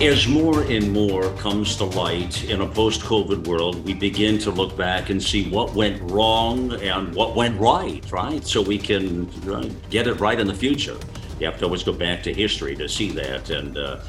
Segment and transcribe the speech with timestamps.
[0.00, 4.50] As more and more comes to light in a post COVID world, we begin to
[4.50, 8.46] look back and see what went wrong and what went right, right?
[8.46, 10.98] So we can uh, get it right in the future.
[11.40, 13.48] You have to always go back to history to see that.
[13.48, 14.02] And, uh,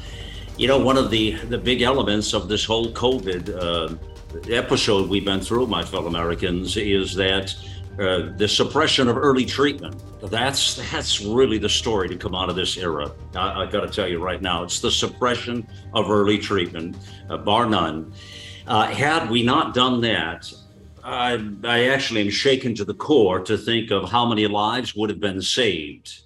[0.58, 3.94] you know, one of the, the big elements of this whole COVID uh,
[4.52, 7.54] episode we've been through, my fellow Americans, is that
[7.98, 10.02] uh, the suppression of early treatment.
[10.22, 13.12] That's that's really the story to come out of this era.
[13.34, 16.96] I, I got to tell you right now, it's the suppression of early treatment,
[17.28, 18.12] uh, bar none.
[18.66, 20.52] Uh, had we not done that,
[21.02, 25.10] I, I actually am shaken to the core to think of how many lives would
[25.10, 26.20] have been saved.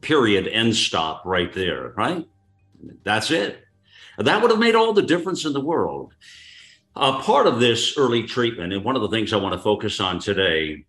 [0.00, 0.48] Period.
[0.48, 1.22] End stop.
[1.26, 1.92] Right there.
[1.96, 2.26] Right.
[3.02, 3.64] That's it.
[4.16, 6.14] That would have made all the difference in the world.
[6.96, 10.00] Uh, part of this early treatment, and one of the things I want to focus
[10.00, 10.84] on today,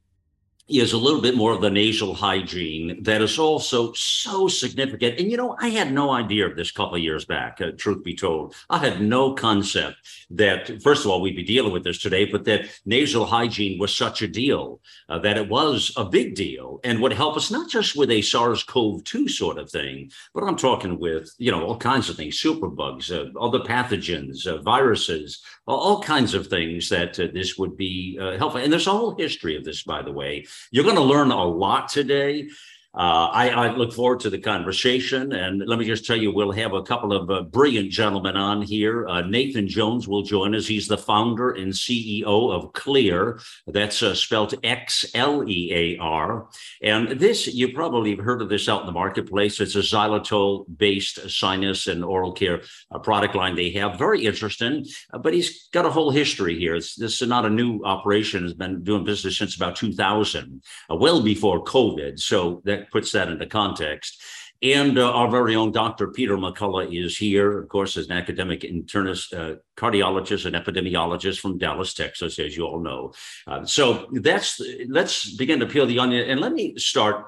[0.68, 5.20] is a little bit more of the nasal hygiene that is also so significant.
[5.20, 8.04] And you know, I had no idea of this couple of years back, uh, truth
[8.04, 8.56] be told.
[8.70, 9.98] I had no concept
[10.30, 13.96] that, first of all, we'd be dealing with this today, but that nasal hygiene was
[13.96, 17.70] such a deal, uh, that it was a big deal and would help us not
[17.70, 21.64] just with a SARS CoV 2 sort of thing, but I'm talking with, you know,
[21.64, 27.20] all kinds of things, superbugs, uh, other pathogens, uh, viruses, all kinds of things that
[27.20, 28.62] uh, this would be uh, helpful.
[28.62, 30.46] And there's a whole history of this, by the way.
[30.72, 32.50] You're going to learn a lot today.
[32.94, 35.32] Uh, I, I, look forward to the conversation.
[35.32, 38.62] And let me just tell you, we'll have a couple of uh, brilliant gentlemen on
[38.62, 39.08] here.
[39.08, 40.68] Uh, Nathan Jones will join us.
[40.68, 43.42] He's the founder and CEO of Xlear.
[43.66, 46.50] That's uh, spelled X L E A R.
[46.82, 49.62] And this, you probably have heard of this out in the marketplace.
[49.62, 53.98] It's a xylitol based sinus and oral care uh, product line they have.
[53.98, 56.76] Very interesting, uh, but he's got a whole history here.
[56.76, 61.24] It's, this is not a new operation, has been doing business since about 2000, well
[61.24, 62.20] before COVID.
[62.20, 64.22] So that puts that into context.
[64.64, 66.10] And uh, our very own Dr.
[66.10, 71.58] Peter McCullough is here, of course, as an academic internist, uh, cardiologist, and epidemiologist from
[71.58, 73.12] Dallas, Texas, as you all know.
[73.48, 77.26] Uh, so that's let's begin to peel the onion, and let me start.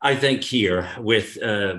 [0.00, 1.78] I think here with uh,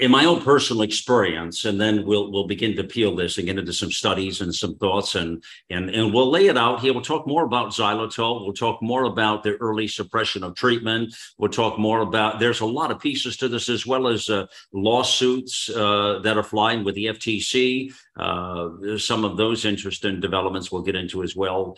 [0.00, 3.58] in my own personal experience, and then we'll we'll begin to peel this and get
[3.58, 6.92] into some studies and some thoughts, and and and we'll lay it out here.
[6.92, 8.44] We'll talk more about xylitol.
[8.44, 11.14] We'll talk more about the early suppression of treatment.
[11.36, 12.40] We'll talk more about.
[12.40, 16.42] There's a lot of pieces to this, as well as uh, lawsuits uh, that are
[16.42, 17.92] flying with the FTC.
[18.16, 21.76] Uh, some of those interesting developments we'll get into as well.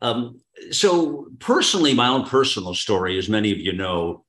[0.00, 0.40] Um,
[0.70, 4.24] so personally, my own personal story, as many of you know,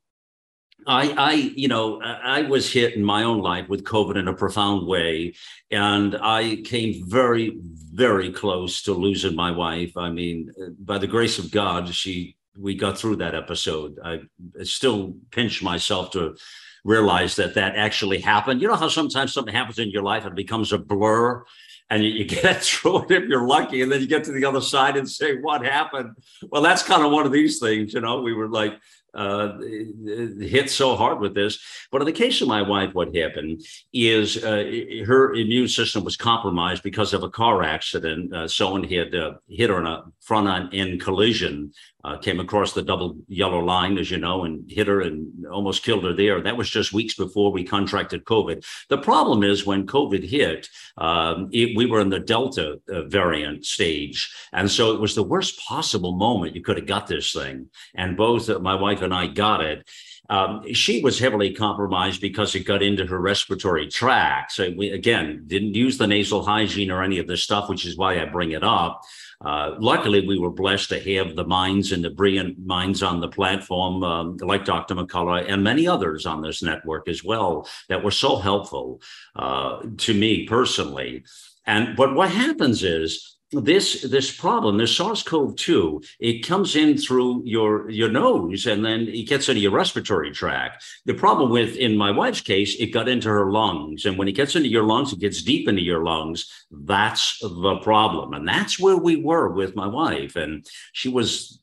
[0.88, 4.34] I, I, you know, I was hit in my own life with COVID in a
[4.34, 5.36] profound way,
[5.70, 7.58] and I came very,
[7.94, 9.96] very close to losing my wife.
[9.98, 14.00] I mean, by the grace of God, she, we got through that episode.
[14.04, 14.22] I
[14.64, 16.36] still pinch myself to
[16.84, 18.62] realize that that actually happened.
[18.62, 21.44] You know how sometimes something happens in your life and it becomes a blur,
[21.90, 24.46] and you, you get through it if you're lucky, and then you get to the
[24.46, 26.16] other side and say, "What happened?"
[26.50, 27.94] Well, that's kind of one of these things.
[27.94, 28.80] You know, we were like
[29.14, 31.59] uh, hit so hard with this.
[31.92, 33.62] But in the case of my wife, what happened
[33.94, 34.64] is uh,
[35.06, 38.34] her immune system was compromised because of a car accident.
[38.34, 41.72] Uh, someone had uh, hit her in a front on end collision,
[42.04, 45.84] uh, came across the double yellow line, as you know, and hit her and almost
[45.84, 46.42] killed her there.
[46.42, 48.66] That was just weeks before we contracted COVID.
[48.88, 53.66] The problem is when COVID hit, um, it, we were in the Delta uh, variant
[53.66, 54.34] stage.
[54.54, 57.68] And so it was the worst possible moment you could have got this thing.
[57.96, 59.88] And both my wife and I got it.
[60.30, 64.52] Um, she was heavily compromised because it got into her respiratory tract.
[64.52, 67.98] So we again didn't use the nasal hygiene or any of this stuff, which is
[67.98, 69.02] why I bring it up.
[69.44, 73.28] Uh, luckily, we were blessed to have the minds and the brilliant minds on the
[73.30, 74.96] platform, um, like Dr.
[74.96, 79.02] McCullough and many others on this network as well, that were so helpful
[79.38, 81.24] uh, to me personally.
[81.66, 87.90] And but what happens is this this problem, this SARS-CoV-2, it comes in through your
[87.90, 90.84] your nose and then it gets into your respiratory tract.
[91.06, 94.34] The problem with in my wife's case, it got into her lungs, and when it
[94.34, 96.48] gets into your lungs, it gets deep into your lungs.
[96.72, 101.60] That's the problem, and that's where we were with my wife, and she was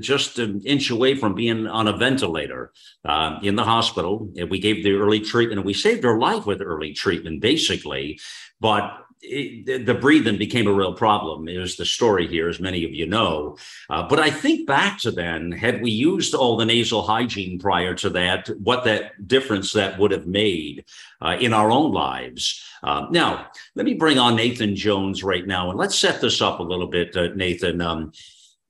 [0.00, 2.72] just an inch away from being on a ventilator
[3.04, 4.30] uh, in the hospital.
[4.36, 8.18] And We gave the early treatment and we saved her life with early treatment, basically.
[8.60, 8.90] But
[9.22, 11.48] it, the breathing became a real problem.
[11.48, 13.56] Is the story here as many of you know.
[13.90, 17.94] Uh, but i think back to then had we used all the nasal hygiene prior
[17.94, 20.84] to that what that difference that would have made
[21.20, 22.64] uh, in our own lives.
[22.82, 26.60] Uh, now let me bring on nathan jones right now and let's set this up
[26.60, 27.80] a little bit uh, nathan.
[27.80, 28.12] Um,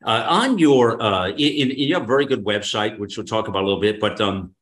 [0.05, 3.49] uh, on your uh, in, in, you have a very good website which we'll talk
[3.49, 4.55] about a little bit but um,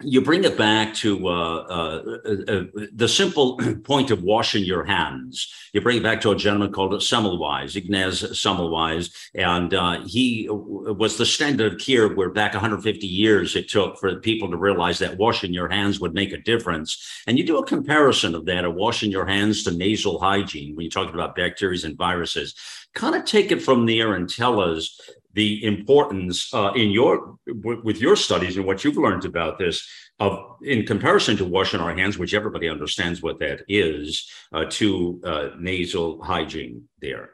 [0.00, 2.02] you bring it back to uh, uh,
[2.48, 2.62] uh,
[2.92, 5.52] the simple point of washing your hands.
[5.72, 11.16] You bring it back to a gentleman called Semmelweis, Ignaz Semmelweis, and uh, he was
[11.16, 15.18] the standard of care where back 150 years it took for people to realize that
[15.18, 17.22] washing your hands would make a difference.
[17.26, 20.84] And you do a comparison of that, of washing your hands to nasal hygiene when
[20.84, 22.54] you're talking about bacteria and viruses.
[22.94, 25.00] Kind of take it from there and tell us
[25.34, 29.88] the importance uh, in your with your studies and what you've learned about this
[30.20, 35.20] of in comparison to washing our hands which everybody understands what that is uh, to
[35.24, 37.30] uh, nasal hygiene there.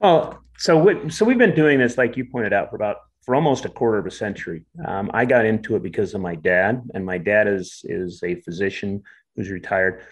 [0.00, 3.34] Well so we, so we've been doing this like you pointed out for about for
[3.34, 4.64] almost a quarter of a century.
[4.86, 8.40] Um, i got into it because of my dad and my dad is is a
[8.42, 9.02] physician
[9.34, 10.02] who's retired.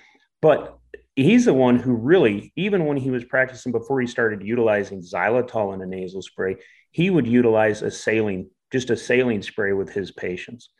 [0.40, 0.78] But
[1.16, 5.74] he's the one who really, even when he was practicing before he started utilizing xylitol
[5.74, 6.56] in a nasal spray,
[6.90, 10.70] he would utilize a saline, just a saline spray with his patients.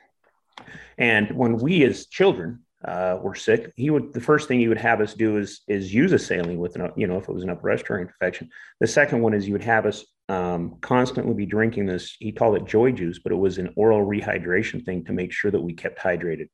[0.99, 4.79] And when we as children uh, were sick, he would the first thing he would
[4.79, 7.45] have us do is is use a saline with an you know if it was
[7.45, 8.49] an upper respiratory infection.
[8.81, 12.17] The second one is you would have us um, constantly be drinking this.
[12.19, 15.51] He called it joy juice, but it was an oral rehydration thing to make sure
[15.51, 16.49] that we kept hydrated.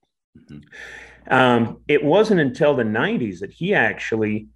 [0.51, 1.35] Mm-hmm.
[1.35, 4.49] Um, it wasn't until the 90s that he actually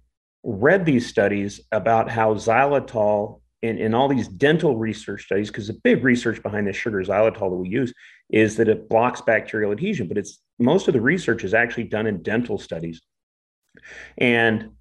[0.43, 5.79] read these studies about how xylitol in, in all these dental research studies, because the
[5.83, 7.93] big research behind this sugar xylitol that we use
[8.29, 12.07] is that it blocks bacterial adhesion, but it's most of the research is actually done
[12.07, 13.01] in dental studies.
[14.17, 14.71] And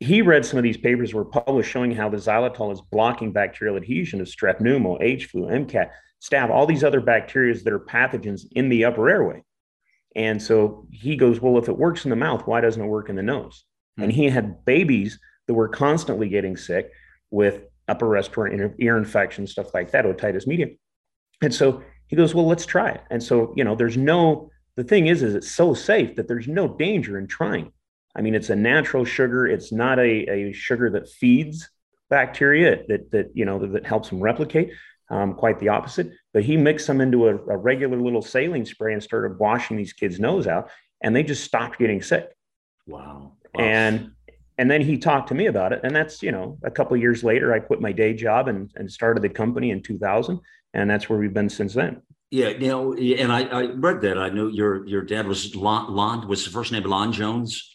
[0.00, 3.76] he read some of these papers were published showing how the xylitol is blocking bacterial
[3.76, 5.90] adhesion of strep pneumo, H flu, MCAT,
[6.22, 9.42] staph, all these other bacteria that are pathogens in the upper airway.
[10.14, 13.08] And so he goes, Well, if it works in the mouth, why doesn't it work
[13.08, 13.64] in the nose?
[13.98, 14.02] Mm-hmm.
[14.02, 16.90] And he had babies that were constantly getting sick
[17.30, 20.68] with upper respiratory ear infection, stuff like that, otitis media.
[21.42, 23.02] And so he goes, Well, let's try it.
[23.10, 26.48] And so, you know, there's no, the thing is, is it's so safe that there's
[26.48, 27.72] no danger in trying.
[28.16, 29.46] I mean, it's a natural sugar.
[29.46, 31.68] It's not a, a sugar that feeds
[32.10, 34.70] bacteria that, that, you know, that, that helps them replicate
[35.10, 36.12] um, quite the opposite.
[36.34, 39.92] But he mixed them into a, a, regular little saline spray and started washing these
[39.92, 40.68] kids' nose out,
[41.00, 42.36] and they just stopped getting sick.
[42.86, 43.32] Wow.
[43.54, 43.64] wow.
[43.64, 44.10] And
[44.58, 47.24] and then he talked to me about it, and that's you know a couple years
[47.24, 50.40] later, I quit my day job and and started the company in 2000,
[50.74, 52.02] and that's where we've been since then.
[52.30, 54.18] Yeah, you know, and I, I read that.
[54.18, 57.73] I knew your your dad was Lon, Lon was the first name Lon Jones.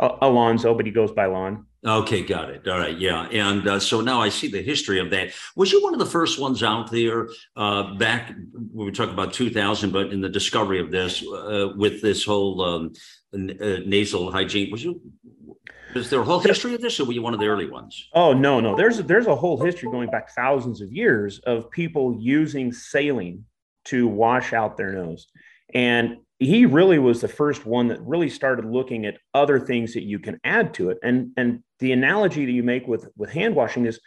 [0.00, 1.66] Alonzo, but he goes by Lon.
[1.86, 2.68] Okay, got it.
[2.68, 5.30] All right, yeah, and uh, so now I see the history of that.
[5.56, 8.34] Was you one of the first ones out there uh, back
[8.72, 12.62] when we talk about 2000, but in the discovery of this uh, with this whole
[12.62, 12.92] um,
[13.32, 14.70] n- uh, nasal hygiene?
[14.70, 15.00] Was you?
[15.94, 18.08] Was there a whole history of this, or were you one of the early ones?
[18.12, 18.76] Oh no, no.
[18.76, 23.44] There's there's a whole history going back thousands of years of people using saline
[23.86, 25.28] to wash out their nose,
[25.72, 30.04] and he really was the first one that really started looking at other things that
[30.04, 30.98] you can add to it.
[31.02, 34.00] And and the analogy that you make with with hand washing is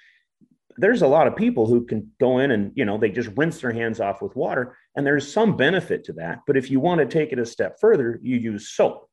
[0.78, 3.62] there's a lot of people who can go in and you know they just rinse
[3.62, 6.40] their hands off with water and there's some benefit to that.
[6.48, 9.08] But if you want to take it a step further you use soap.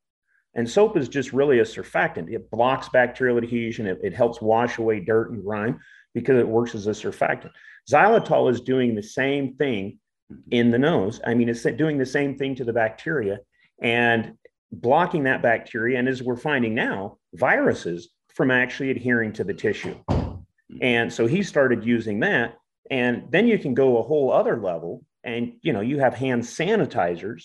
[0.55, 2.33] And soap is just really a surfactant.
[2.33, 3.87] It blocks bacterial adhesion.
[3.87, 5.79] It, it helps wash away dirt and grime
[6.13, 7.53] because it works as a surfactant.
[7.89, 10.01] Xylitol is doing the same thing
[10.31, 10.53] Mm-hmm.
[10.53, 11.21] in the nose.
[11.27, 13.41] I mean, it's doing the same thing to the bacteria
[13.83, 14.35] and
[14.71, 15.99] blocking that bacteria.
[15.99, 19.97] And as we're finding now, viruses from actually adhering to the tissue.
[20.09, 20.79] Mm-hmm.
[20.83, 22.57] And so he started using that.
[22.91, 26.43] And then you can go a whole other level and you know you have hand
[26.43, 27.45] sanitizers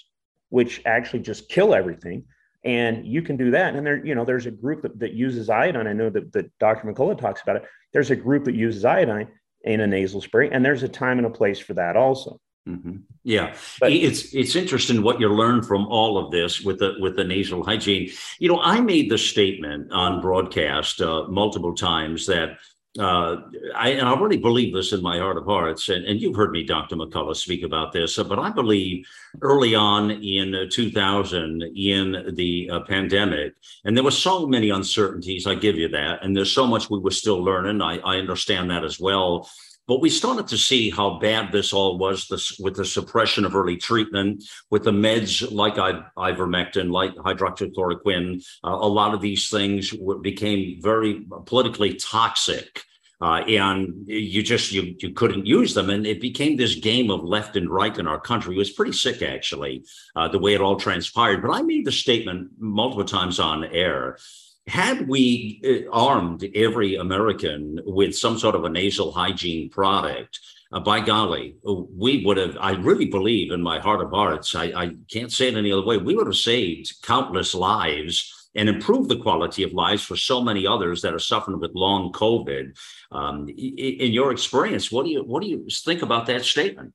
[0.50, 2.24] which actually just kill everything
[2.63, 5.50] and you can do that and there you know there's a group that, that uses
[5.50, 8.86] iodine i know that, that dr mccullough talks about it there's a group that uses
[8.86, 9.27] iodine
[9.63, 12.95] in a nasal spray and there's a time and a place for that also Mm-hmm.
[13.24, 17.15] Yeah, but, it's it's interesting what you learn from all of this with the with
[17.15, 18.10] the nasal hygiene.
[18.39, 22.57] You know, I made the statement on broadcast uh, multiple times that
[22.98, 23.38] uh,
[23.75, 26.51] I and I really believe this in my heart of hearts, and, and you've heard
[26.51, 26.95] me, Dr.
[26.95, 29.05] McCullough, speak about this, uh, but I believe
[29.41, 33.53] early on in uh, 2000, in the uh, pandemic,
[33.84, 35.45] and there were so many uncertainties.
[35.45, 37.81] I give you that, and there's so much we were still learning.
[37.81, 39.50] I, I understand that as well
[39.88, 43.56] But we started to see how bad this all was this, with the suppression of
[43.56, 48.44] early treatment, with the meds like ivermectin, like hydroxychloroquine.
[48.63, 52.84] Uh, a lot of these things became very politically toxic.
[53.22, 57.24] Uh, and you just you you couldn't use them, and it became this game of
[57.24, 58.54] left and right in our country.
[58.54, 59.86] It was pretty sick, actually,
[60.18, 61.42] uh, the way it all transpired.
[61.42, 64.18] But I made the statement multiple times on air
[64.67, 70.39] had we uh, armed every American with some sort of a nasal hygiene product,
[70.72, 74.65] uh, by golly, we would have, I really believe in my heart of hearts, I,
[74.75, 79.10] I can't say it any other way, we would have saved countless lives and improved
[79.10, 82.77] the quality of lives for so many others that are suffering with long COVID.
[83.12, 86.93] Um, in your experience, what do you what do you think about that statement?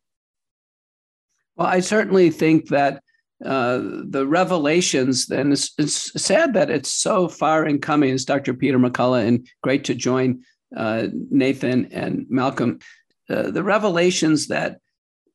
[1.57, 3.03] Well, I certainly think that
[3.45, 8.53] uh, the revelations, and it's, it's, sad that it's so far in coming, as Dr.
[8.53, 10.43] Peter McCullough, and great to join
[10.77, 12.81] uh, Nathan and Malcolm.
[13.31, 14.79] Uh, the revelations that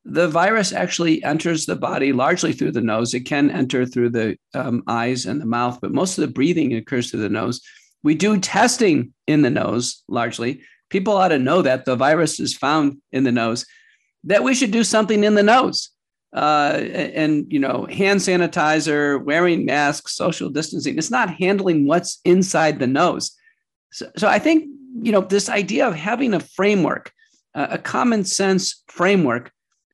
[0.04, 3.12] the virus actually enters the body largely through the nose.
[3.12, 6.74] It can enter through the um, eyes and the mouth, but most of the breathing
[6.74, 7.60] occurs through the nose.
[8.04, 10.62] We do testing in the nose largely.
[10.90, 13.66] People ought to know that the virus is found in the nose,
[14.22, 15.90] that we should do something in the nose
[16.36, 16.78] uh,
[17.14, 22.86] and you know hand sanitizer wearing masks social distancing it's not handling what's inside the
[22.86, 23.32] nose.
[23.90, 24.68] So, so i think
[25.00, 27.12] you know this idea of having a framework
[27.54, 29.50] uh, a common sense framework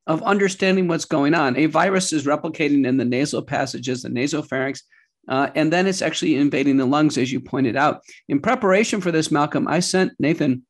[0.08, 1.56] of understanding what's going on.
[1.56, 4.80] A virus is replicating in the nasal passages the nasopharynx
[5.28, 8.02] uh, and then it's actually invading the lungs as you pointed out.
[8.28, 10.66] In preparation for this malcolm i sent nathan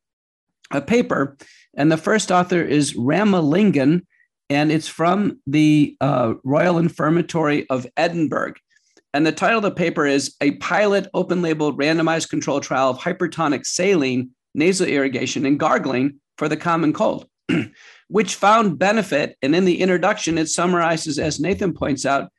[0.69, 1.35] a paper
[1.75, 4.05] and the first author is Ramalingam
[4.53, 8.53] and it's from the uh, Royal Infirmary of Edinburgh.
[9.13, 12.99] And the title of the paper is A Pilot Open Label Randomized Control Trial of
[12.99, 17.27] Hypertonic Saline Nasal Irrigation and Gargling for the Common Cold,
[18.09, 19.37] which found benefit.
[19.41, 22.31] And in the introduction, it summarizes, as Nathan points out,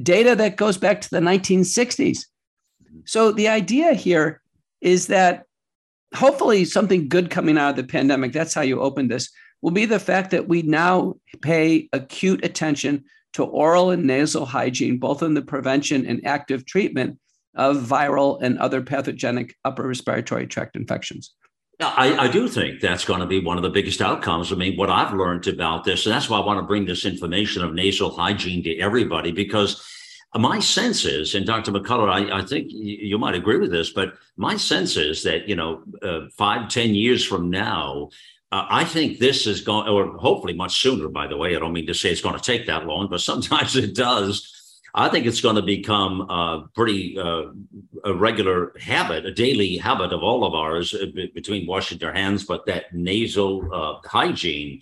[0.00, 2.26] data that goes back to the 1960s.
[3.06, 4.40] So the idea here
[4.80, 5.44] is that
[6.14, 9.30] hopefully something good coming out of the pandemic, that's how you open this,
[9.66, 14.96] will be the fact that we now pay acute attention to oral and nasal hygiene,
[14.96, 17.18] both in the prevention and active treatment
[17.56, 21.34] of viral and other pathogenic upper respiratory tract infections.
[21.80, 24.52] I, I, do think that's going to be one of the biggest outcomes.
[24.52, 27.04] I mean, what I've learned about this, and that's why I want to bring this
[27.04, 29.84] information of nasal hygiene to everybody, because
[30.36, 31.72] my sense is, and Dr.
[31.72, 35.56] McCullough, I, I think you might agree with this, but my sense is that, you
[35.56, 38.10] know, uh, five, ten years from now,
[38.52, 41.56] uh, I think this is going, or hopefully much sooner, by the way.
[41.56, 44.52] I don't mean to say it's going to take that long, but sometimes it does.
[44.94, 47.46] I think it's going to become a pretty uh,
[48.04, 52.44] a regular habit, a daily habit of all of ours uh, between washing their hands,
[52.44, 54.80] but that nasal uh, hygiene,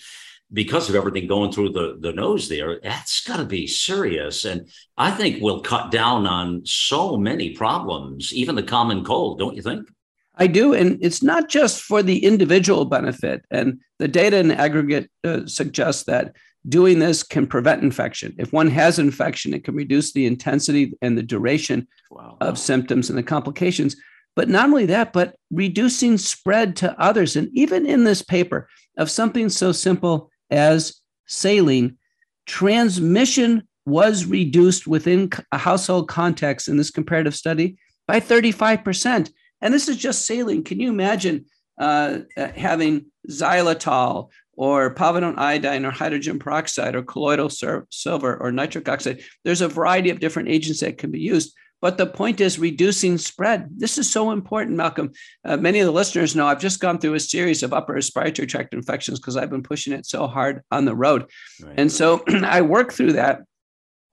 [0.53, 4.45] because of everything going through the, the nose there, that's got to be serious.
[4.45, 9.57] And I think we'll cut down on so many problems, even the common cold, don't
[9.57, 9.89] you think?
[10.37, 10.75] I do.
[10.75, 13.45] And it's not just for the individual benefit.
[13.51, 16.35] And the data in aggregate uh, suggests that
[16.69, 18.35] doing this can prevent infection.
[18.39, 22.37] If one has infection, it can reduce the intensity and the duration wow.
[22.41, 23.97] of symptoms and the complications.
[24.35, 27.37] But not only that, but reducing spread to others.
[27.37, 31.99] And even in this paper, of something so simple as saline,
[32.47, 37.77] transmission was reduced within a household context in this comparative study
[38.07, 39.31] by 35%.
[39.65, 40.63] And this is just saline.
[40.63, 41.47] Can you imagine
[41.81, 49.23] uh, having xylitol or povidone iodine or hydrogen peroxide or colloidal silver or nitric oxide?
[49.43, 51.57] There's a variety of different agents that can be used.
[51.81, 53.69] But the point is reducing spread.
[53.77, 55.13] This is so important, Malcolm.
[55.45, 58.47] Uh, many of the listeners know I've just gone through a series of upper respiratory
[58.47, 61.31] tract infections because I've been pushing it so hard on the road.
[61.63, 61.75] Right.
[61.79, 63.43] And so I work through that.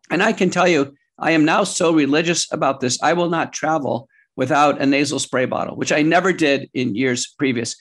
[0.10, 3.02] And I can tell you, I am now so religious about this.
[3.02, 4.10] I will not travel
[4.42, 7.76] without a nasal spray bottle, which I never did in years previous.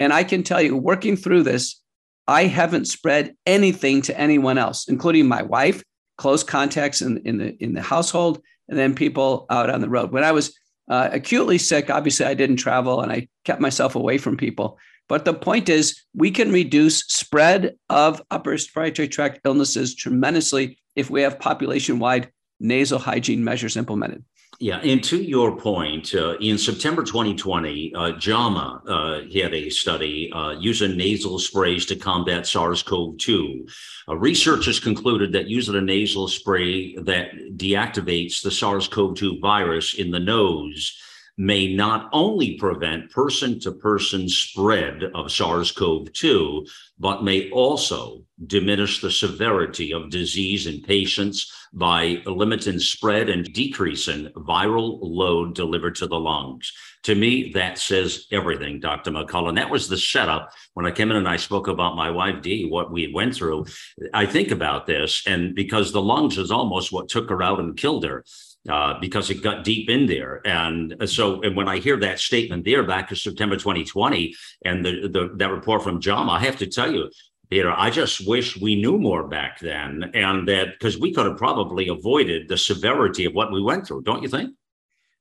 [0.00, 1.80] And I can tell you, working through this,
[2.26, 5.84] I haven't spread anything to anyone else, including my wife,
[6.18, 10.10] close contacts in, in the in the household, and then people out on the road.
[10.10, 10.46] When I was
[10.88, 14.78] uh, acutely sick, obviously I didn't travel and I kept myself away from people.
[15.08, 21.08] But the point is, we can reduce spread of upper respiratory tract illnesses tremendously if
[21.08, 24.24] we have population-wide nasal hygiene measures implemented.
[24.62, 30.30] Yeah, and to your point, uh, in September 2020, uh, JAMA uh, had a study
[30.34, 33.70] uh, using nasal sprays to combat SARS-CoV-2.
[34.06, 40.20] Uh, researchers concluded that using a nasal spray that deactivates the SARS-CoV-2 virus in the
[40.20, 40.94] nose
[41.40, 46.66] may not only prevent person to person spread of SARS CoV 2,
[46.98, 54.26] but may also diminish the severity of disease in patients by limiting spread and decreasing
[54.36, 56.70] viral load delivered to the lungs.
[57.04, 59.10] To me, that says everything, Dr.
[59.10, 59.56] McCullough.
[59.56, 62.66] That was the setup when I came in and I spoke about my wife, Dee,
[62.66, 63.64] what we went through.
[64.12, 67.78] I think about this, and because the lungs is almost what took her out and
[67.78, 68.26] killed her.
[68.68, 70.42] Uh, because it got deep in there.
[70.46, 74.34] And so, and when I hear that statement there back in September 2020
[74.66, 77.10] and the, the that report from JAMA, I have to tell you,
[77.48, 81.38] Peter, I just wish we knew more back then, and that because we could have
[81.38, 84.54] probably avoided the severity of what we went through, don't you think?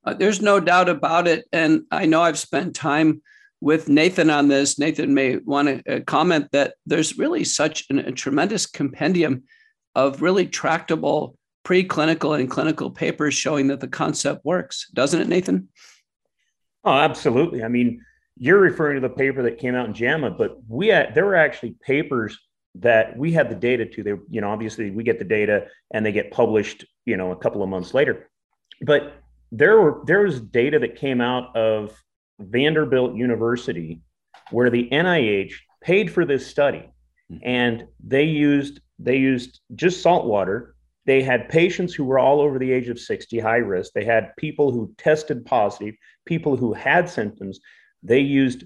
[0.03, 1.45] Uh, there's no doubt about it.
[1.53, 3.21] And I know I've spent time
[3.61, 4.77] with Nathan on this.
[4.77, 9.43] Nathan may want to uh, comment that there's really such an, a tremendous compendium
[9.95, 11.35] of really tractable
[11.69, 15.67] preclinical and clinical papers showing that the concept works, doesn't it, Nathan?
[16.83, 17.63] Oh, absolutely.
[17.63, 18.03] I mean,
[18.37, 21.35] you're referring to the paper that came out in JAMA, but we had there were
[21.35, 22.39] actually papers
[22.75, 24.03] that we had the data to.
[24.03, 27.35] They, you know, obviously we get the data and they get published, you know, a
[27.35, 28.29] couple of months later.
[28.81, 29.21] But
[29.51, 31.91] there were there was data that came out of
[32.39, 34.01] Vanderbilt University
[34.49, 36.89] where the NIH paid for this study
[37.29, 37.37] hmm.
[37.43, 40.75] and they used they used just salt water
[41.09, 44.35] they had patients who were all over the age of 60 high risk they had
[44.37, 47.59] people who tested positive people who had symptoms
[48.03, 48.63] they used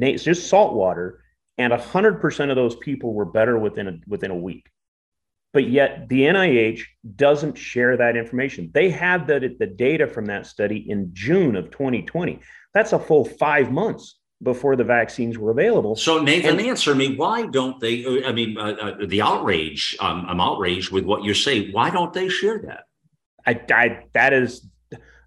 [0.00, 1.22] just salt water,
[1.58, 4.68] and 100% of those people were better within a, within a week.
[5.52, 6.82] But yet the NIH
[7.16, 8.70] doesn't share that information.
[8.72, 12.40] They had the, the data from that study in June of 2020.
[12.72, 15.94] That's a full five months before the vaccines were available.
[15.96, 17.14] So, Nathan, and, answer me.
[17.16, 18.24] Why don't they?
[18.24, 19.96] I mean, uh, uh, the outrage.
[20.00, 21.70] Um, I'm outraged with what you say.
[21.70, 22.84] Why don't they share that?
[23.46, 24.66] I, I that is.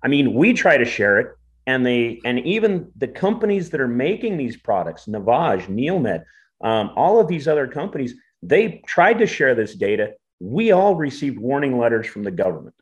[0.03, 1.36] I mean, we try to share it
[1.67, 6.24] and they and even the companies that are making these products navage neilmed
[6.62, 11.39] um, all of these other companies they tried to share this data we all received
[11.39, 12.75] warning letters from the government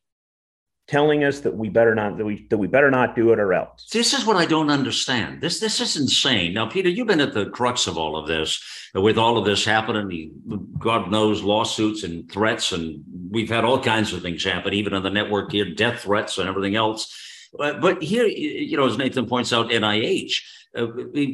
[0.87, 3.53] telling us that we better not that we that we better not do it or
[3.53, 3.87] else.
[3.91, 5.41] This is what i don't understand.
[5.41, 6.53] This this is insane.
[6.53, 8.61] Now peter you've been at the crux of all of this
[8.93, 10.31] with all of this happening.
[10.77, 15.03] God knows lawsuits and threats and we've had all kinds of things happen even on
[15.03, 17.13] the network here death threats and everything else.
[17.55, 20.41] But, here, you know, as Nathan points out, NIH,
[20.75, 20.87] uh,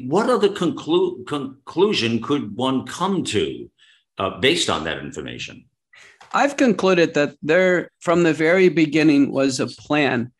[0.07, 3.69] what other conclu- conclusion could one come to
[4.17, 5.65] uh, based on that information?
[6.31, 10.31] I've concluded that there, from the very beginning, was a plan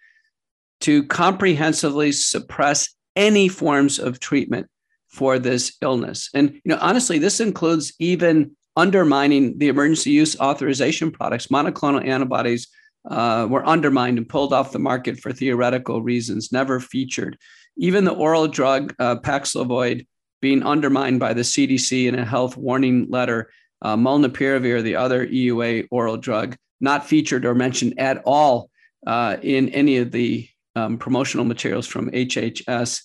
[0.81, 4.67] to comprehensively suppress any forms of treatment
[5.07, 6.29] for this illness.
[6.33, 12.67] And you know, honestly, this includes even undermining the emergency use authorization products, monoclonal antibodies,
[13.09, 17.37] uh, were undermined and pulled off the market for theoretical reasons, never featured.
[17.77, 20.05] Even the oral drug uh, Paxlovid
[20.41, 25.87] being undermined by the CDC in a health warning letter, uh, Molnupiravir, the other EUA
[25.91, 28.69] oral drug, not featured or mentioned at all
[29.07, 33.01] uh, in any of the um, promotional materials from HHS.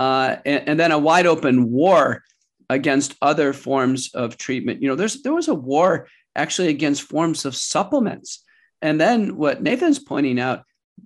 [0.00, 2.22] Uh, and, and then a wide open war
[2.68, 4.82] against other forms of treatment.
[4.82, 8.44] You know, there's there was a war actually against forms of supplements
[8.84, 10.64] and then what Nathan's pointing out,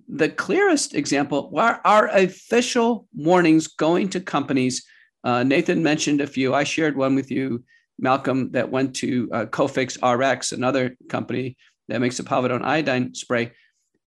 [0.09, 4.85] the clearest example are, are official warnings going to companies.
[5.23, 6.53] Uh, Nathan mentioned a few.
[6.53, 7.63] I shared one with you,
[8.01, 11.57] Malcolm, that went to uh, Cofix RX, another company
[11.87, 13.51] that makes a povidone iodine spray.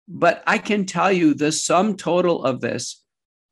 [0.07, 3.03] But I can tell you the sum total of this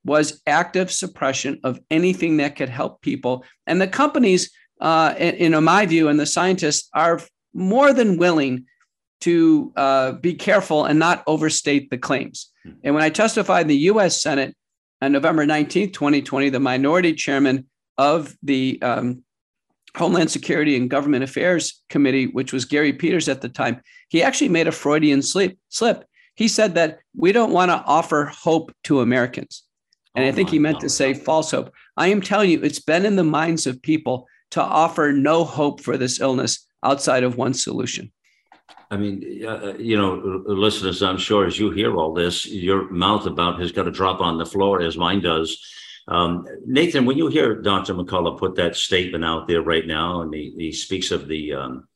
[0.05, 3.45] was active suppression of anything that could help people.
[3.67, 7.21] And the companies, uh, in, in my view, and the scientists are
[7.53, 8.67] more than willing
[9.23, 12.53] to uh, be careful and not overstate the claims.
[12.63, 12.71] Hmm.
[12.85, 14.55] And when I testified in the US Senate
[15.03, 17.67] on November 19th, 2020, the minority chairman
[17.99, 19.25] of the um,
[19.97, 24.51] Homeland Security and Government Affairs Committee, which was Gary Peters at the time, he actually
[24.51, 25.59] made a Freudian slip.
[25.69, 26.05] slip.
[26.35, 29.63] He said that we don't want to offer hope to Americans.
[30.15, 31.73] And oh I think he meant to say false hope.
[31.97, 35.81] I am telling you, it's been in the minds of people to offer no hope
[35.81, 38.13] for this illness outside of one solution.
[38.91, 43.27] I mean, uh, you know, listeners, I'm sure as you hear all this, your mouth
[43.27, 45.59] about has got to drop on the floor as mine does.
[46.09, 47.95] Um, Nathan, when you hear Dr.
[47.95, 51.89] McCullough put that statement out there right now, and he, he speaks of the um,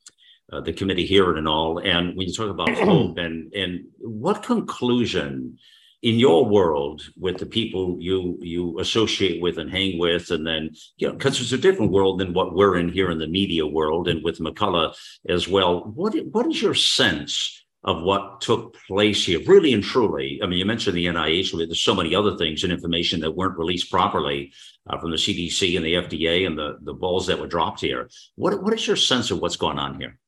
[0.53, 4.43] uh, the committee hearing and all, and when you talk about hope and and what
[4.43, 5.59] conclusion
[6.03, 10.71] in your world with the people you you associate with and hang with and then
[10.97, 13.67] you know because it's a different world than what we're in here in the media
[13.67, 14.95] world and with mccullough
[15.29, 20.39] as well what what is your sense of what took place here, really and truly.
[20.43, 23.35] I mean, you mentioned the NIH, but there's so many other things and information that
[23.35, 24.53] weren't released properly
[24.89, 28.11] uh, from the CDC and the FDA and the, the balls that were dropped here.
[28.37, 30.19] What, what is your sense of what's going on here?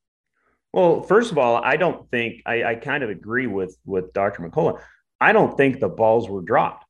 [0.72, 4.42] Well, first of all, I don't think I, I kind of agree with with Dr.
[4.42, 4.80] McCullough.
[5.20, 6.86] I don't think the balls were dropped.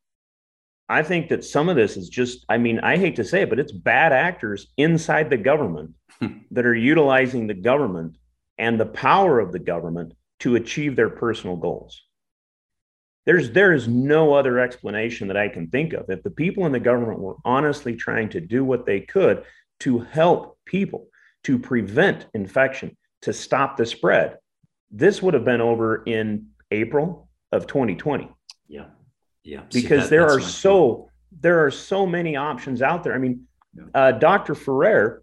[0.88, 3.50] I think that some of this is just, I mean, I hate to say it,
[3.50, 5.94] but it's bad actors inside the government
[6.50, 8.16] that are utilizing the government
[8.58, 12.02] and the power of the government to achieve their personal goals.
[13.26, 16.10] There's there is no other explanation that I can think of.
[16.10, 19.44] If the people in the government were honestly trying to do what they could
[19.80, 21.06] to help people,
[21.44, 24.38] to prevent infection, to stop the spread,
[24.90, 28.28] this would have been over in April of 2020.
[28.66, 28.86] Yeah.
[29.44, 29.62] Yeah.
[29.72, 33.14] Because See, that, there are so there are so many options out there.
[33.14, 33.84] I mean, yeah.
[33.94, 34.56] uh, Dr.
[34.56, 35.22] Ferrer,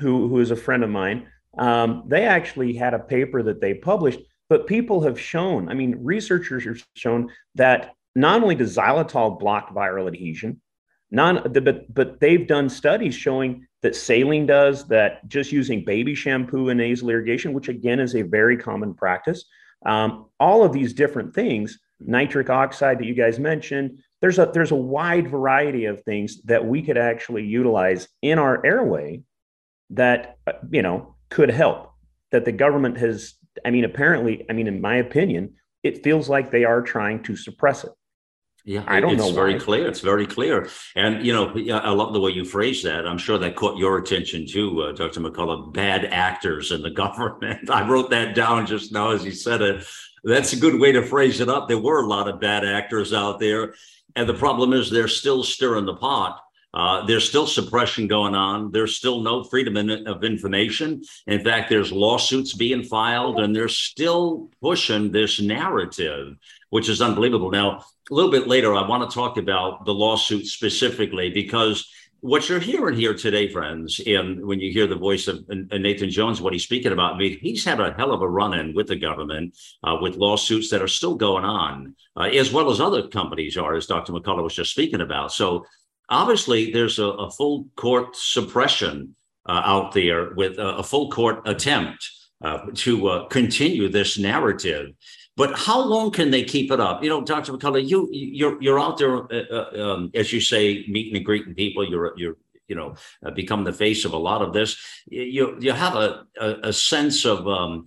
[0.00, 3.72] who who is a friend of mine, um, they actually had a paper that they
[3.72, 9.38] published but people have shown, I mean, researchers have shown that not only does xylitol
[9.38, 10.60] block viral adhesion,
[11.10, 16.68] non, but, but they've done studies showing that saline does, that just using baby shampoo
[16.70, 19.44] and nasal irrigation, which again is a very common practice,
[19.84, 24.70] um, all of these different things, nitric oxide that you guys mentioned, there's a there's
[24.70, 29.22] a wide variety of things that we could actually utilize in our airway
[29.90, 31.92] that uh, you know could help
[32.32, 36.50] that the government has I mean, apparently, I mean, in my opinion, it feels like
[36.50, 37.92] they are trying to suppress it.
[38.64, 39.28] Yeah, I don't it's know.
[39.28, 39.86] It's very clear.
[39.86, 40.68] It's very clear.
[40.96, 43.06] And, you know, I love the way you phrase that.
[43.06, 45.20] I'm sure that caught your attention too, uh, Dr.
[45.20, 45.72] McCullough.
[45.72, 47.70] Bad actors in the government.
[47.70, 49.86] I wrote that down just now as you said it.
[50.24, 51.68] That's a good way to phrase it up.
[51.68, 53.74] There were a lot of bad actors out there.
[54.16, 56.40] And the problem is they're still stirring the pot.
[56.76, 58.70] Uh, there's still suppression going on.
[58.70, 61.02] There's still no freedom in, of information.
[61.26, 66.36] In fact, there's lawsuits being filed, and they're still pushing this narrative,
[66.68, 67.50] which is unbelievable.
[67.50, 71.88] Now, a little bit later, I want to talk about the lawsuit specifically because
[72.20, 76.42] what you're hearing here today, friends, and when you hear the voice of Nathan Jones,
[76.42, 78.88] what he's speaking about, I mean, he's had a hell of a run in with
[78.88, 83.08] the government, uh, with lawsuits that are still going on, uh, as well as other
[83.08, 84.12] companies are, as Dr.
[84.12, 85.32] McCullough was just speaking about.
[85.32, 85.64] So
[86.08, 89.14] obviously there's a, a full court suppression
[89.46, 92.08] uh, out there with a, a, full court attempt
[92.42, 94.90] uh, to uh, continue this narrative.
[95.36, 97.02] But how long can they keep it up?
[97.02, 97.52] You know, Dr.
[97.52, 101.54] McCullough, you you're you're out there, uh, uh, um, as you say, meeting and greeting
[101.54, 101.88] people.
[101.88, 102.36] You're you're
[102.68, 104.76] you know uh, become the face of a lot of this.
[105.06, 107.86] You you have a a, a sense of um,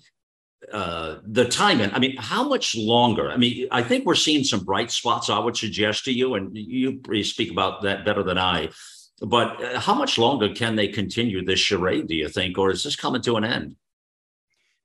[0.71, 1.91] uh, the timing.
[1.91, 3.31] I mean, how much longer?
[3.31, 5.29] I mean, I think we're seeing some bright spots.
[5.29, 8.69] I would suggest to you, and you speak about that better than I.
[9.21, 12.07] But uh, how much longer can they continue this charade?
[12.07, 13.75] Do you think, or is this coming to an end?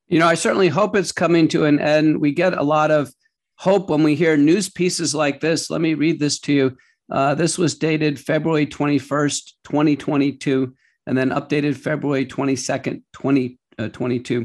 [0.08, 2.20] You know, I certainly hope it's coming to an end.
[2.20, 3.12] We get a lot of
[3.56, 5.70] hope when we hear news pieces like this.
[5.70, 6.76] Let me read this to you.
[7.10, 10.74] Uh, this was dated February 21st, 2022,
[11.06, 14.40] and then updated February 22nd, 2022.
[14.40, 14.44] Uh,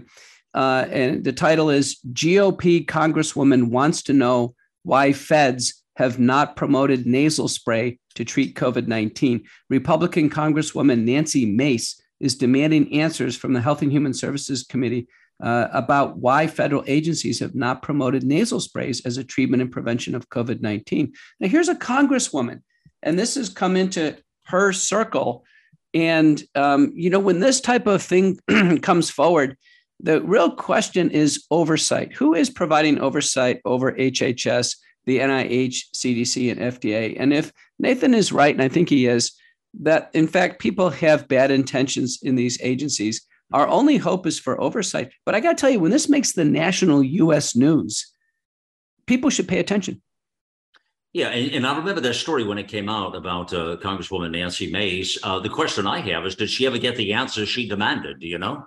[0.53, 7.47] and the title is GOP Congresswoman Wants to Know Why Feds Have Not Promoted Nasal
[7.47, 9.45] Spray to Treat COVID 19.
[9.69, 15.07] Republican Congresswoman Nancy Mace is demanding answers from the Health and Human Services Committee
[15.41, 20.15] uh, about why federal agencies have not promoted nasal sprays as a treatment and prevention
[20.15, 21.13] of COVID 19.
[21.39, 22.61] Now, here's a Congresswoman,
[23.01, 25.45] and this has come into her circle.
[25.93, 28.39] And, um, you know, when this type of thing
[28.81, 29.57] comes forward,
[29.99, 32.13] the real question is oversight.
[32.13, 37.17] Who is providing oversight over HHS, the NIH, CDC, and FDA?
[37.19, 39.33] And if Nathan is right, and I think he is,
[39.81, 44.59] that in fact people have bad intentions in these agencies, our only hope is for
[44.61, 45.11] oversight.
[45.25, 48.11] But I got to tell you, when this makes the national US news,
[49.05, 50.01] people should pay attention.
[51.11, 54.71] Yeah, and, and, I remember that story when it came out about uh, Congresswoman Nancy
[54.71, 55.17] Mace.
[55.23, 58.19] Uh, the question I have is, did she ever get the answer she demanded?
[58.19, 58.63] Do you know?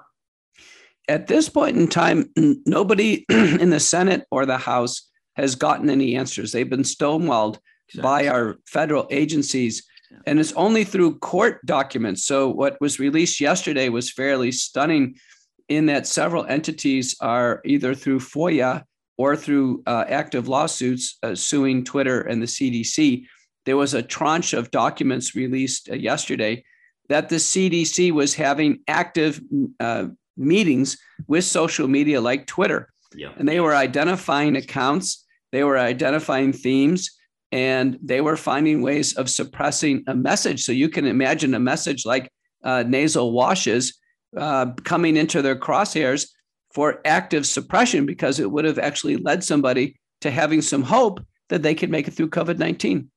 [1.09, 2.31] At this point in time,
[2.67, 6.53] nobody in the Senate or the House has gotten any answers.
[6.53, 8.03] They've been stonewalled exactly.
[8.03, 9.85] by our federal agencies.
[10.27, 12.27] And it's only through court documents.
[12.27, 15.17] So, what was released yesterday was fairly stunning
[15.69, 18.85] in that several entities are either through FOIA
[19.17, 23.25] or through uh, active lawsuits uh, suing Twitter and the CDC.
[23.65, 26.65] There was a tranche of documents released uh, yesterday
[27.09, 29.41] that the CDC was having active
[29.81, 32.89] uh, meetings with social media like Twitter.
[33.15, 33.33] Yeah.
[33.37, 37.11] And they were identifying accounts, they were identifying themes,
[37.51, 40.65] and they were finding ways of suppressing a message.
[40.65, 42.31] So you can imagine a message like
[42.65, 43.99] uh, nasal washes
[44.37, 46.29] uh, coming into their crosshairs
[46.75, 51.63] for active suppression because it would have actually led somebody to having some hope that
[51.63, 53.11] they could make it through COVID 19.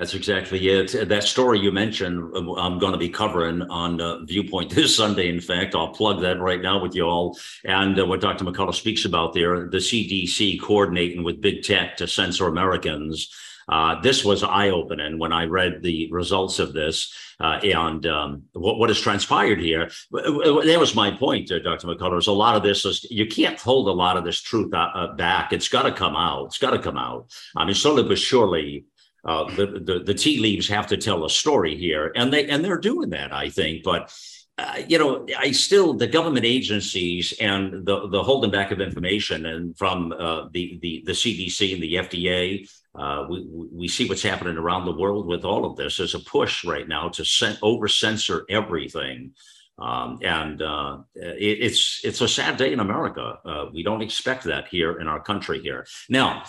[0.00, 1.10] That's exactly it.
[1.10, 5.28] That story you mentioned, uh, I'm going to be covering on uh, Viewpoint this Sunday.
[5.28, 7.38] In fact, I'll plug that right now with you all.
[7.66, 8.46] And uh, what Dr.
[8.46, 13.30] McCullough speaks about there, the CDC coordinating with big tech to censor Americans.
[13.68, 18.42] Uh, this was eye opening when I read the results of this uh, and um,
[18.52, 19.90] what, what, has transpired here.
[20.12, 21.86] That was my point, uh, Dr.
[21.86, 22.18] McCullough.
[22.18, 25.14] Is a lot of this is you can't hold a lot of this truth uh,
[25.14, 25.52] back.
[25.52, 26.46] It's got to come out.
[26.46, 27.30] It's got to come out.
[27.54, 28.84] I mean, slowly but surely,
[29.24, 32.64] uh, the, the the tea leaves have to tell a story here, and they and
[32.64, 33.82] they're doing that, I think.
[33.82, 34.12] But
[34.58, 39.46] uh, you know, I still the government agencies and the the holding back of information,
[39.46, 44.22] and from uh, the the the CDC and the FDA, uh, we we see what's
[44.22, 45.98] happening around the world with all of this.
[45.98, 49.32] There's a push right now to over censor everything.
[49.78, 53.38] Um, and uh, it, it's it's a sad day in America.
[53.46, 55.60] Uh, we don't expect that here in our country.
[55.62, 56.42] Here now,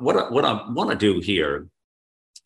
[0.00, 1.68] what what I want to do here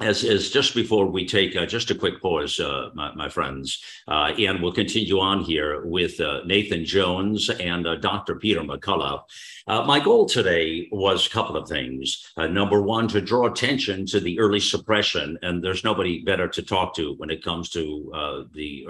[0.02, 4.32] as, just before we take uh, just a quick pause, uh, my, my, friends, uh,
[4.38, 8.36] and we'll continue on here with uh, Nathan Jones and uh, Dr.
[8.36, 9.22] Peter McCullough.
[9.66, 12.32] Uh, my goal today was a couple of things.
[12.36, 16.94] number one, to draw attention to the early suppression, and there's nobody better to talk
[16.96, 18.86] to when it comes to the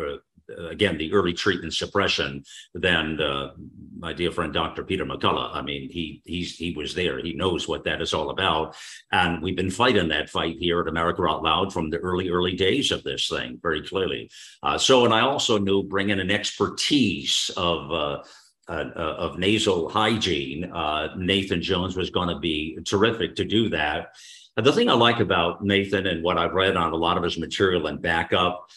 [0.70, 3.50] again the early treatment suppression than uh,
[3.98, 4.84] my dear friend Dr.
[4.84, 5.54] Peter McCullough.
[5.54, 7.20] I mean, he he's he was there.
[7.20, 8.76] He knows what that is all about,
[9.12, 12.54] and we've been fighting that fight here at America Out Loud from the early early
[12.54, 14.30] days of this thing very clearly.
[14.62, 17.90] Uh, so, and I also knew bringing an expertise of.
[17.90, 18.22] Uh,
[18.68, 23.68] uh, uh of nasal hygiene, uh, Nathan Jones was going to be terrific to do
[23.70, 24.14] that.
[24.56, 27.38] The thing I like about Nathan and what I've read on a lot of his
[27.38, 28.68] material and backup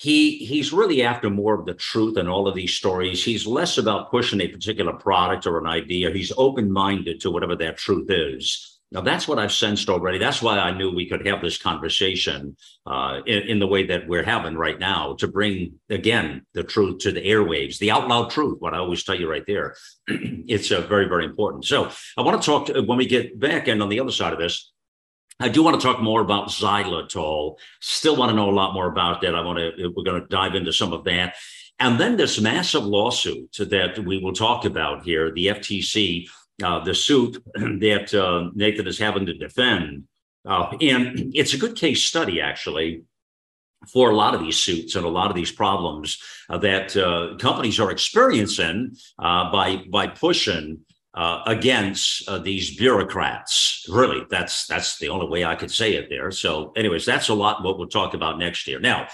[0.00, 3.22] he he's really after more of the truth in all of these stories.
[3.22, 6.10] He's less about pushing a particular product or an idea.
[6.10, 8.78] He's open minded to whatever that truth is.
[8.92, 10.16] Now that's what I've sensed already.
[10.16, 14.08] That's why I knew we could have this conversation uh, in, in, the way that
[14.08, 18.30] we're having right now to bring again the truth to the airwaves, the out loud
[18.30, 18.56] truth.
[18.58, 19.76] What I always tell you right there,
[20.08, 21.66] it's uh, very very important.
[21.66, 24.38] So I want to talk when we get back and on the other side of
[24.38, 24.72] this.
[25.40, 27.56] I do want to talk more about xylitol.
[27.80, 29.34] Still want to know a lot more about that.
[29.34, 31.34] I want to, we're going to dive into some of that.
[31.78, 36.28] And then this massive lawsuit that we will talk about here, the FTC,
[36.62, 40.04] uh, the suit that uh, Nathan is having to defend.
[40.44, 43.02] Uh, and it's a good case study, actually,
[43.90, 47.36] for a lot of these suits and a lot of these problems uh, that uh,
[47.38, 50.80] companies are experiencing uh, by, by pushing
[51.14, 53.84] uh, against uh, these bureaucrats.
[53.88, 56.30] Really, that's that's the only way I could say it there.
[56.30, 58.80] So, anyways, that's a lot what we'll talk about next year.
[58.80, 59.08] Now,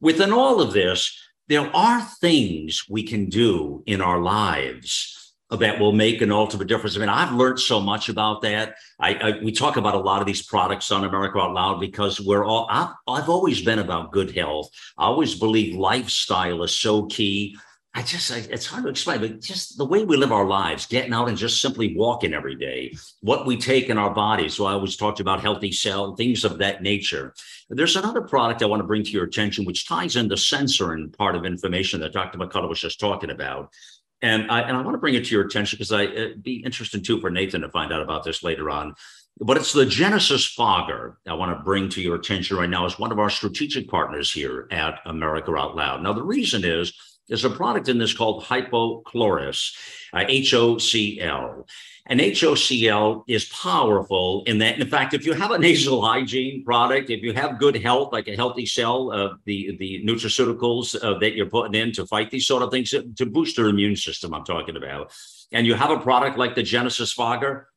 [0.00, 1.18] within all of this,
[1.48, 6.96] there are things we can do in our lives that will make an ultimate difference.
[6.96, 8.74] I mean, I've learned so much about that.
[8.98, 12.20] I, I, we talk about a lot of these products on America Out Loud because
[12.20, 12.66] we're all.
[12.68, 14.70] I've, I've always been about good health.
[14.98, 17.56] I always believe lifestyle is so key.
[17.96, 20.84] I just, I, it's hard to explain, but just the way we live our lives,
[20.84, 24.52] getting out and just simply walking every day, what we take in our bodies.
[24.52, 27.32] So I always talked about healthy cell, things of that nature.
[27.70, 31.10] There's another product I want to bring to your attention, which ties in the censoring
[31.10, 32.36] part of information that Dr.
[32.36, 33.72] McCullough was just talking about.
[34.20, 36.56] And I, and I want to bring it to your attention because I it'd be
[36.56, 38.94] interesting too for Nathan to find out about this later on.
[39.38, 42.98] But it's the Genesis Fogger I want to bring to your attention right now as
[42.98, 46.02] one of our strategic partners here at America Out Loud.
[46.02, 46.92] Now, the reason is
[47.28, 49.74] there's a product in this called hypochlorous,
[50.12, 51.64] uh, HOCl.
[52.08, 57.10] And HOCl is powerful in that, in fact, if you have a nasal hygiene product,
[57.10, 61.34] if you have good health, like a healthy cell, uh, the, the nutraceuticals uh, that
[61.34, 64.44] you're putting in to fight these sort of things, to boost your immune system, I'm
[64.44, 65.12] talking about,
[65.50, 67.68] and you have a product like the Genesis Fogger,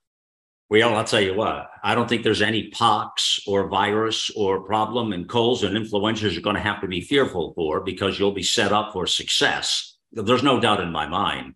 [0.69, 5.13] well, I'll tell you what, I don't think there's any pox or virus or problem
[5.13, 8.43] and colds and influenzas you're going to have to be fearful for because you'll be
[8.43, 9.97] set up for success.
[10.11, 11.55] There's no doubt in my mind.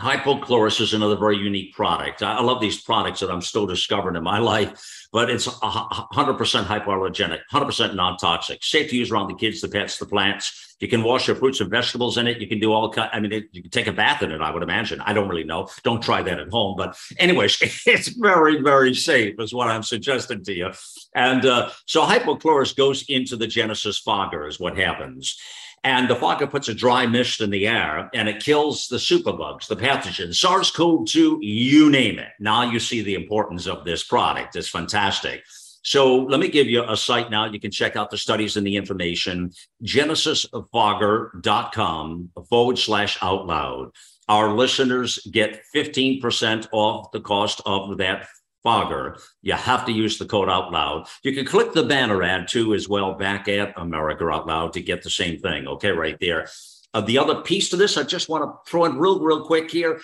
[0.00, 2.22] Hypochlorous is another very unique product.
[2.22, 7.40] I love these products that I'm still discovering in my life, but it's 100% hypoallergenic,
[7.50, 10.76] 100% non toxic, safe to use around the kids, the pets, the plants.
[10.80, 12.38] You can wash your fruits and vegetables in it.
[12.38, 13.08] You can do all kind.
[13.10, 14.42] I mean, it, you can take a bath in it.
[14.42, 15.00] I would imagine.
[15.00, 15.68] I don't really know.
[15.82, 16.74] Don't try that at home.
[16.76, 17.56] But anyways,
[17.86, 20.72] it's very, very safe, is what I'm suggesting to you.
[21.14, 25.38] And uh, so hypochlorous goes into the Genesis fogger, is what happens.
[25.86, 29.68] And the fogger puts a dry mist in the air and it kills the superbugs,
[29.68, 32.30] the pathogens, SARS CoV 2, you name it.
[32.40, 34.56] Now you see the importance of this product.
[34.56, 35.44] It's fantastic.
[35.84, 37.44] So let me give you a site now.
[37.44, 39.52] You can check out the studies and the information
[39.84, 43.92] genesisfogger.com forward slash out loud.
[44.28, 48.26] our listeners get 15% off the cost of that
[48.62, 49.18] fogger.
[49.42, 51.06] You have to use the code out loud.
[51.22, 54.80] You can click the banner ad too, as well, back at America Out Loud to
[54.80, 55.66] get the same thing.
[55.66, 56.48] Okay, right there.
[56.92, 59.70] Uh, the other piece to this, I just want to throw in real, real quick
[59.70, 60.00] here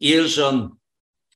[0.00, 0.78] is um,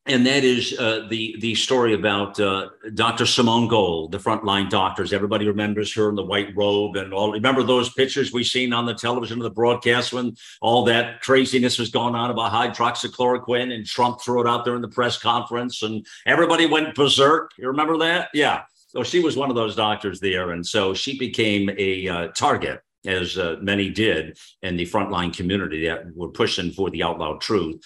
[0.06, 3.26] and that is uh, the the story about uh, Dr.
[3.26, 5.12] Simone Gold, the frontline doctors.
[5.12, 7.32] Everybody remembers her in the white robe and all.
[7.32, 11.78] Remember those pictures we seen on the television of the broadcast when all that craziness
[11.78, 15.82] was going on about hydroxychloroquine and Trump threw it out there in the press conference
[15.82, 17.50] and everybody went berserk.
[17.58, 18.30] You remember that?
[18.32, 18.62] Yeah.
[18.88, 22.80] So she was one of those doctors there, and so she became a uh, target
[23.06, 27.40] as uh, many did in the frontline community that were pushing for the out loud
[27.40, 27.80] truth.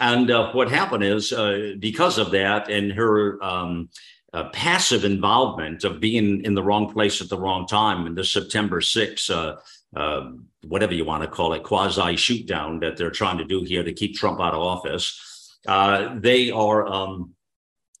[0.00, 3.88] And uh, what happened is, uh, because of that and her um,
[4.32, 8.24] uh, passive involvement of being in the wrong place at the wrong time, in the
[8.24, 9.56] September 6th, uh,
[9.98, 10.32] uh,
[10.66, 13.82] whatever you want to call it, quasi shoot down that they're trying to do here
[13.82, 16.86] to keep Trump out of office, uh, they are.
[16.86, 17.32] Um,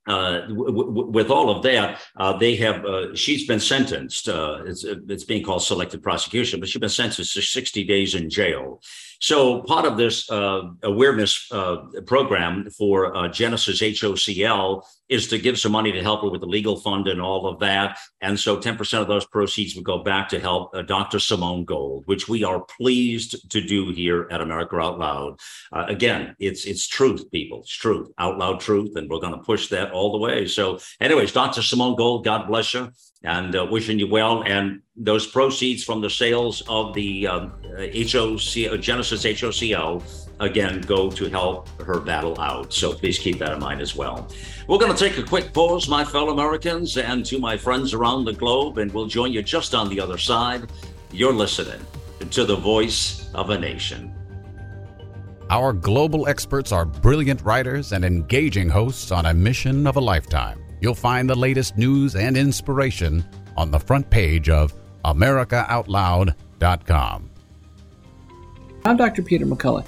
[0.08, 2.84] uh, w- w- with all of that, uh, they have.
[2.84, 4.28] Uh, she's been sentenced.
[4.28, 8.80] it's it's being called selective prosecution, but she's been sentenced to 60 days in jail.
[9.20, 11.76] So part of this uh, awareness uh,
[12.06, 16.46] program for uh, Genesis HOCL is to give some money to help her with the
[16.46, 17.98] legal fund and all of that.
[18.20, 21.18] And so 10% of those proceeds would go back to help uh, Dr.
[21.18, 25.38] Simone Gold, which we are pleased to do here at America Out Loud.
[25.72, 27.60] Uh, again, it's it's truth, people.
[27.60, 30.46] It's truth, out loud truth, and we're going to push that all the way.
[30.46, 31.62] So, anyways, Dr.
[31.62, 32.90] Simone Gold, God bless you
[33.22, 34.42] and uh, wishing you well.
[34.44, 40.02] And those proceeds from the sales of the um, HOC uh, Genesis HOCL
[40.40, 42.72] again go to help her battle out.
[42.72, 44.28] So please keep that in mind as well.
[44.68, 48.24] We're going to take a quick pause, my fellow Americans, and to my friends around
[48.24, 50.70] the globe, and we'll join you just on the other side.
[51.12, 51.80] You're listening
[52.30, 54.14] to the voice of a nation.
[55.50, 60.60] Our global experts are brilliant writers and engaging hosts on a mission of a lifetime.
[60.80, 63.24] You'll find the latest news and inspiration
[63.56, 67.30] on the front page of AmericaOutloud.com.
[68.84, 69.22] I'm Dr.
[69.22, 69.86] Peter McCullough.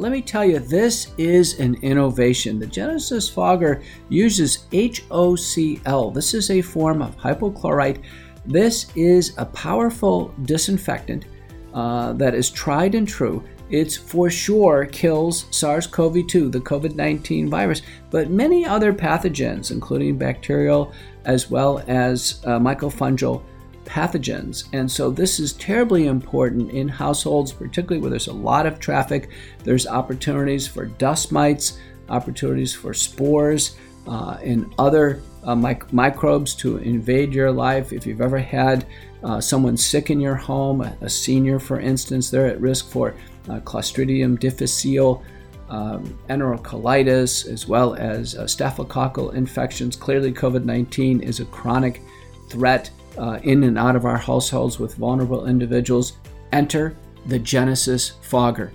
[0.00, 2.58] Let me tell you, this is an innovation.
[2.58, 6.14] The Genesis Fogger uses HOCl.
[6.14, 8.02] This is a form of hypochlorite.
[8.46, 11.26] This is a powerful disinfectant
[11.74, 16.94] uh, that is tried and true it for sure kills SARS CoV 2, the COVID
[16.94, 20.92] 19 virus, but many other pathogens, including bacterial
[21.26, 23.42] as well as uh, mycofungal
[23.90, 24.68] pathogens.
[24.72, 29.30] And so this is terribly important in households, particularly where there's a lot of traffic.
[29.64, 33.76] There's opportunities for dust mites, opportunities for spores,
[34.06, 37.92] uh, and other uh, mic- microbes to invade your life.
[37.92, 38.86] If you've ever had
[39.24, 43.14] uh, someone sick in your home, a senior, for instance, they're at risk for
[43.48, 45.22] uh, Clostridium difficile,
[45.68, 49.96] um, enterocolitis, as well as uh, staphylococcal infections.
[49.96, 52.02] Clearly, COVID 19 is a chronic
[52.48, 56.14] threat uh, in and out of our households with vulnerable individuals.
[56.52, 56.96] Enter
[57.26, 58.72] the Genesis Fogger.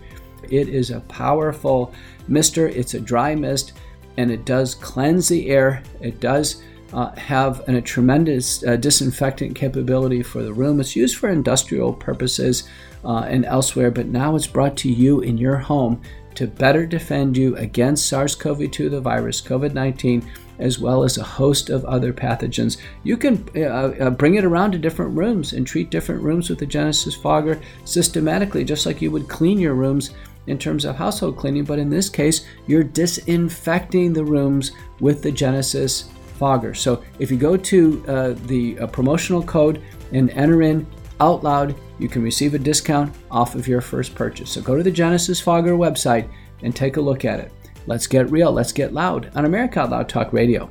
[0.49, 1.93] It is a powerful
[2.27, 3.73] mister, it's a dry mist,
[4.17, 5.83] and it does cleanse the air.
[6.01, 10.79] It does uh, have an, a tremendous uh, disinfectant capability for the room.
[10.79, 12.69] It's used for industrial purposes
[13.03, 16.01] uh, and elsewhere, but now it's brought to you in your home
[16.35, 21.17] to better defend you against SARS CoV 2, the virus, COVID 19, as well as
[21.17, 22.77] a host of other pathogens.
[23.03, 26.59] You can uh, uh, bring it around to different rooms and treat different rooms with
[26.59, 30.11] the Genesis Fogger systematically, just like you would clean your rooms
[30.47, 31.63] in terms of household cleaning.
[31.63, 36.73] But in this case, you're disinfecting the rooms with the Genesis Fogger.
[36.73, 40.85] So if you go to uh, the uh, promotional code and enter in
[41.19, 44.51] out loud, you can receive a discount off of your first purchase.
[44.51, 46.29] So go to the Genesis Fogger website
[46.61, 47.51] and take a look at it.
[47.87, 50.69] Let's get real, let's get loud on America Loud Talk Radio.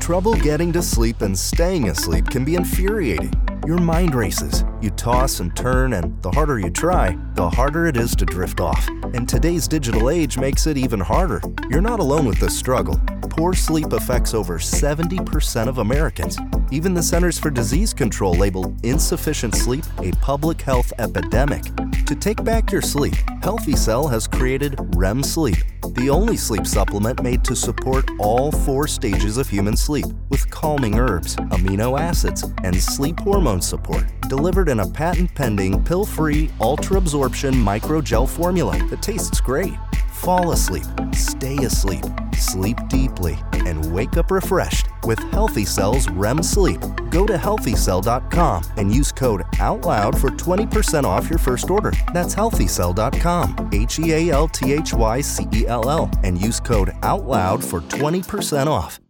[0.00, 3.32] Trouble getting to sleep and staying asleep can be infuriating.
[3.66, 4.64] Your mind races.
[4.80, 8.60] You toss and turn, and the harder you try, the harder it is to drift
[8.60, 8.86] off.
[9.12, 11.42] And today's digital age makes it even harder.
[11.68, 13.00] You're not alone with this struggle.
[13.28, 16.38] Poor sleep affects over 70% of Americans.
[16.70, 21.64] Even the Centers for Disease Control labeled insufficient sleep a public health epidemic.
[22.06, 25.56] To take back your sleep, Healthy Cell has created REM Sleep,
[25.92, 30.98] the only sleep supplement made to support all four stages of human sleep with calming
[30.98, 36.96] herbs, amino acids, and sleep hormone support, delivered in a patent pending pill free ultra
[36.98, 39.74] absorption microgel formula that tastes great.
[40.12, 42.04] Fall asleep, stay asleep,
[42.36, 46.80] sleep deeply, and wake up refreshed with Healthy Cell's REM sleep.
[47.10, 51.92] Go to healthycell.com and use code OUTLOUD for 20% off your first order.
[52.12, 56.60] That's healthycell.com, H E A L T H Y C E L L, and use
[56.60, 59.00] code OUTLOUD for 20% off.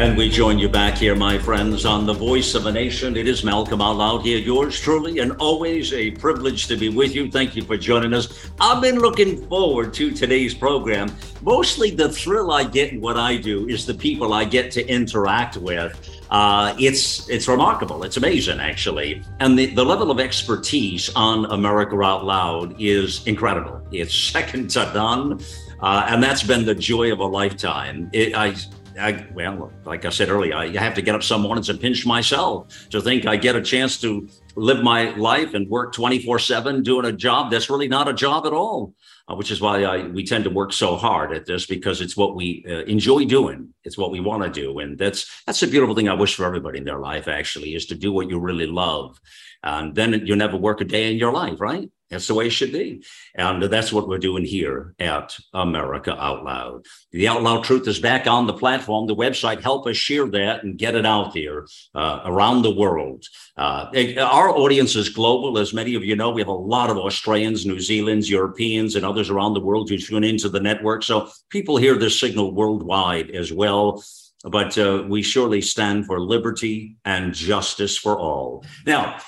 [0.00, 3.18] And we join you back here, my friends, on the Voice of a Nation.
[3.18, 7.14] It is Malcolm Out Loud here, yours truly, and always a privilege to be with
[7.14, 7.30] you.
[7.30, 8.50] Thank you for joining us.
[8.58, 11.14] I've been looking forward to today's program.
[11.42, 14.88] Mostly the thrill I get in what I do is the people I get to
[14.88, 15.92] interact with.
[16.30, 18.02] Uh, it's it's remarkable.
[18.02, 23.86] It's amazing, actually, and the, the level of expertise on America Out Loud is incredible.
[23.92, 25.40] It's second to none,
[25.80, 28.08] uh, and that's been the joy of a lifetime.
[28.14, 28.54] It, I
[28.98, 32.06] I, well, like I said earlier, I have to get up some mornings and pinch
[32.06, 36.82] myself to think I get a chance to live my life and work 24 7
[36.82, 38.94] doing a job that's really not a job at all,
[39.28, 42.16] uh, which is why I, we tend to work so hard at this because it's
[42.16, 43.72] what we uh, enjoy doing.
[43.84, 44.78] It's what we want to do.
[44.78, 47.86] And that's, that's a beautiful thing I wish for everybody in their life, actually, is
[47.86, 49.20] to do what you really love.
[49.62, 51.88] And then you'll never work a day in your life, right?
[52.10, 53.04] That's the way it should be.
[53.36, 56.86] And that's what we're doing here at America Out Loud.
[57.12, 59.62] The Out Loud Truth is back on the platform, the website.
[59.62, 63.24] Help us share that and get it out there uh, around the world.
[63.56, 63.86] Uh,
[64.18, 65.56] our audience is global.
[65.56, 69.04] As many of you know, we have a lot of Australians, New Zealanders, Europeans, and
[69.04, 71.04] others around the world who tune into the network.
[71.04, 74.02] So people hear this signal worldwide as well
[74.42, 78.64] but uh, we surely stand for liberty and justice for all.
[78.86, 79.18] Now,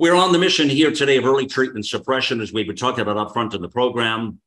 [0.00, 3.18] we're on the mission here today of early treatment suppression, as we've been talking about
[3.18, 4.40] up front in the program.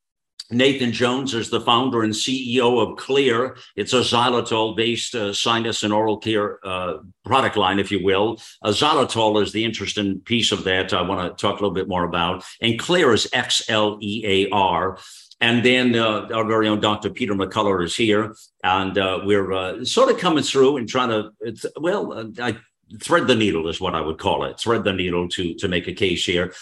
[0.49, 3.55] Nathan Jones is the founder and CEO of Xlear.
[3.75, 8.41] It's a xylitol based uh, sinus and oral care uh, product line, if you will.
[8.63, 11.87] A xylitol is the interesting piece of that I want to talk a little bit
[11.87, 12.43] more about.
[12.59, 14.97] And Xlear is X L E A R.
[15.39, 17.11] And then uh, our very own Dr.
[17.11, 18.35] Peter McCullough is here.
[18.63, 22.57] And uh, we're uh, sort of coming through and trying to, well, uh, I
[22.99, 24.59] thread the needle is what I would call it.
[24.59, 26.53] Thread the needle to to make a case here.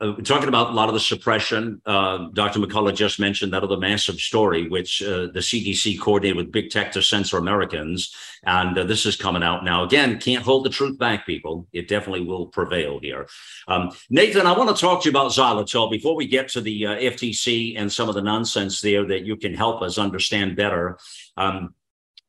[0.00, 2.58] Uh, talking about a lot of the suppression, uh, Dr.
[2.58, 6.90] McCullough just mentioned that other massive story, which uh, the CDC coordinated with big tech
[6.92, 8.12] to censor Americans.
[8.42, 9.84] And uh, this is coming out now.
[9.84, 11.68] Again, can't hold the truth back, people.
[11.72, 13.28] It definitely will prevail here.
[13.68, 16.86] Um, Nathan, I want to talk to you about xylitol before we get to the
[16.86, 20.98] uh, FTC and some of the nonsense there that you can help us understand better.
[21.36, 21.72] Um,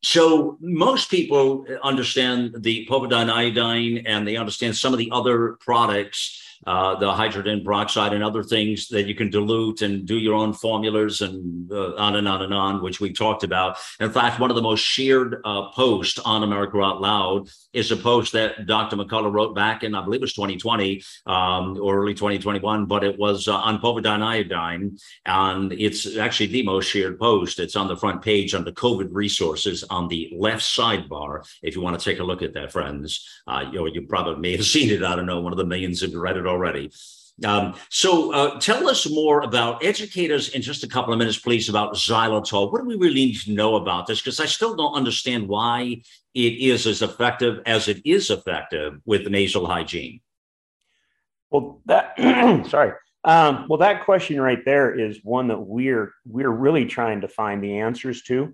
[0.03, 6.41] so most people understand the povidone iodine and they understand some of the other products
[6.65, 10.53] uh, the hydrogen peroxide and other things that you can dilute and do your own
[10.53, 13.77] formulas and uh, on and on and on, which we talked about.
[13.99, 17.97] In fact, one of the most shared uh, posts on America Out Loud is a
[17.97, 18.95] post that Dr.
[18.95, 23.17] McCullough wrote back in, I believe it was 2020 um, or early 2021, but it
[23.19, 24.97] was uh, on povidone iodine.
[25.25, 27.59] And it's actually the most shared post.
[27.59, 31.45] It's on the front page under COVID resources on the left sidebar.
[31.61, 34.39] If you want to take a look at that, friends, uh, you, know, you probably
[34.41, 35.03] may have seen it.
[35.03, 35.41] I don't know.
[35.41, 36.91] One of the millions of read it already.
[37.43, 41.67] Um, so uh, tell us more about, educators in just a couple of minutes, please,
[41.67, 42.71] about xylitol.
[42.71, 44.21] What do we really need to know about this?
[44.21, 46.01] Because I still don't understand why
[46.33, 50.21] it is as effective as it is effective with nasal hygiene.
[51.49, 52.13] Well, that,
[52.69, 52.93] sorry.
[53.25, 57.61] Um, well, that question right there is one that we're we're really trying to find
[57.63, 58.53] the answers to.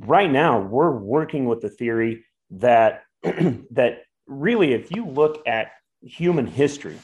[0.00, 6.46] Right now, we're working with the theory that that really, if you look at human
[6.46, 6.96] history,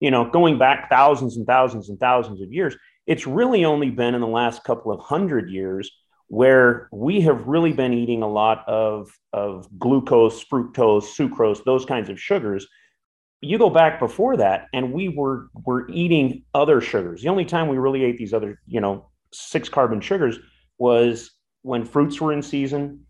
[0.00, 4.14] you know, going back thousands and thousands and thousands of years, it's really only been
[4.14, 5.90] in the last couple of hundred years
[6.28, 12.10] where we have really been eating a lot of, of glucose, fructose, sucrose, those kinds
[12.10, 12.66] of sugars.
[13.40, 17.22] You go back before that, and we were were eating other sugars.
[17.22, 20.38] The only time we really ate these other, you know, six carbon sugars
[20.76, 21.30] was
[21.62, 23.06] when fruits were in season,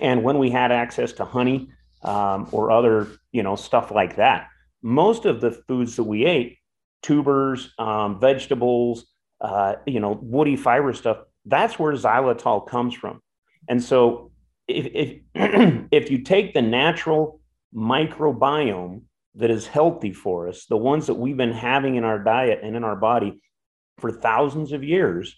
[0.00, 1.70] and when we had access to honey
[2.02, 4.48] um, or other, you know, stuff like that
[4.82, 6.58] most of the foods that we ate,
[7.02, 9.06] tubers, um, vegetables,
[9.40, 13.20] uh, you know, woody fiber stuff, that's where xylitol comes from.
[13.68, 14.32] And so
[14.68, 17.40] if, if, if you take the natural
[17.74, 19.02] microbiome
[19.36, 22.76] that is healthy for us, the ones that we've been having in our diet and
[22.76, 23.40] in our body
[23.98, 25.36] for thousands of years,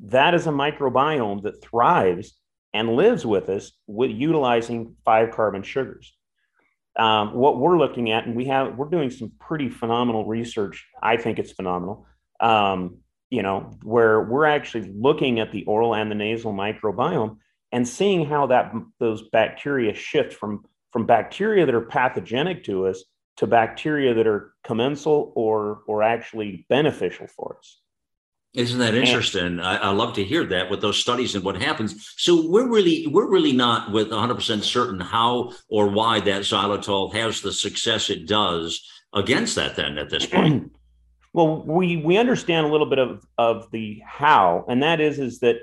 [0.00, 2.38] that is a microbiome that thrives
[2.74, 6.14] and lives with us with utilizing five carbon sugars
[6.98, 10.86] um, what we're looking at, and we have we're doing some pretty phenomenal research.
[11.02, 12.06] I think it's phenomenal.
[12.40, 12.98] Um,
[13.30, 17.38] you know, where we're actually looking at the oral and the nasal microbiome
[17.72, 23.04] and seeing how that those bacteria shift from from bacteria that are pathogenic to us
[23.38, 27.81] to bacteria that are commensal or or actually beneficial for us.
[28.54, 29.60] Isn't that interesting?
[29.60, 32.12] I, I, love to hear that with those studies and what happens.
[32.18, 37.14] So we're really we're really not with 100 percent certain how or why that xylitol
[37.14, 39.74] has the success it does against that.
[39.76, 40.70] Then at this point,
[41.32, 45.38] well, we we understand a little bit of of the how, and that is is
[45.40, 45.56] that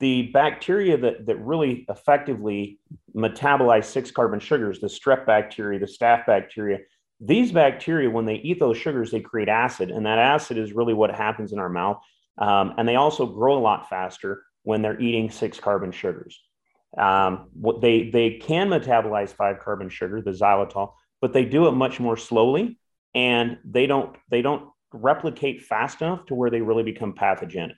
[0.00, 2.78] the bacteria that that really effectively
[3.16, 6.80] metabolize six carbon sugars, the strep bacteria, the staph bacteria,
[7.20, 10.92] these bacteria, when they eat those sugars, they create acid, and that acid is really
[10.92, 12.02] what happens in our mouth.
[12.38, 16.40] Um, and they also grow a lot faster when they're eating six carbon sugars.
[16.96, 21.72] Um, what they they can metabolize five carbon sugar, the xylitol, but they do it
[21.72, 22.78] much more slowly,
[23.14, 27.76] and they don't they don't replicate fast enough to where they really become pathogenic.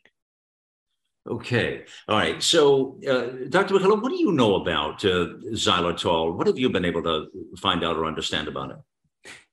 [1.28, 1.84] Okay.
[2.08, 2.40] All right.
[2.40, 3.74] So, uh, Dr.
[3.74, 6.36] McCullough, what do you know about uh, xylitol?
[6.36, 7.26] What have you been able to
[7.58, 8.76] find out or understand about it?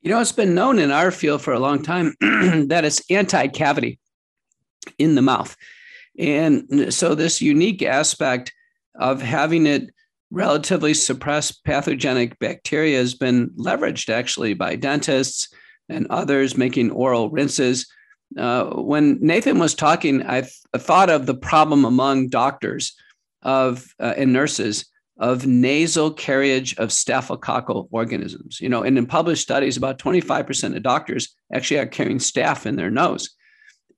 [0.02, 3.48] You know, it's been known in our field for a long time that it's anti
[3.48, 3.98] cavity
[4.98, 5.56] in the mouth.
[6.18, 8.54] And so, this unique aspect
[8.96, 9.90] of having it
[10.32, 15.50] relatively suppress pathogenic bacteria has been leveraged actually by dentists
[15.90, 17.88] and others making oral rinses.
[18.38, 22.96] Uh, when Nathan was talking, I, th- I, thought of the problem among doctors
[23.44, 24.86] of uh, and nurses
[25.20, 28.60] of nasal carriage of staphylococcal organisms.
[28.60, 32.76] You know, and in published studies, about 25% of doctors actually are carrying staph in
[32.76, 33.30] their nose.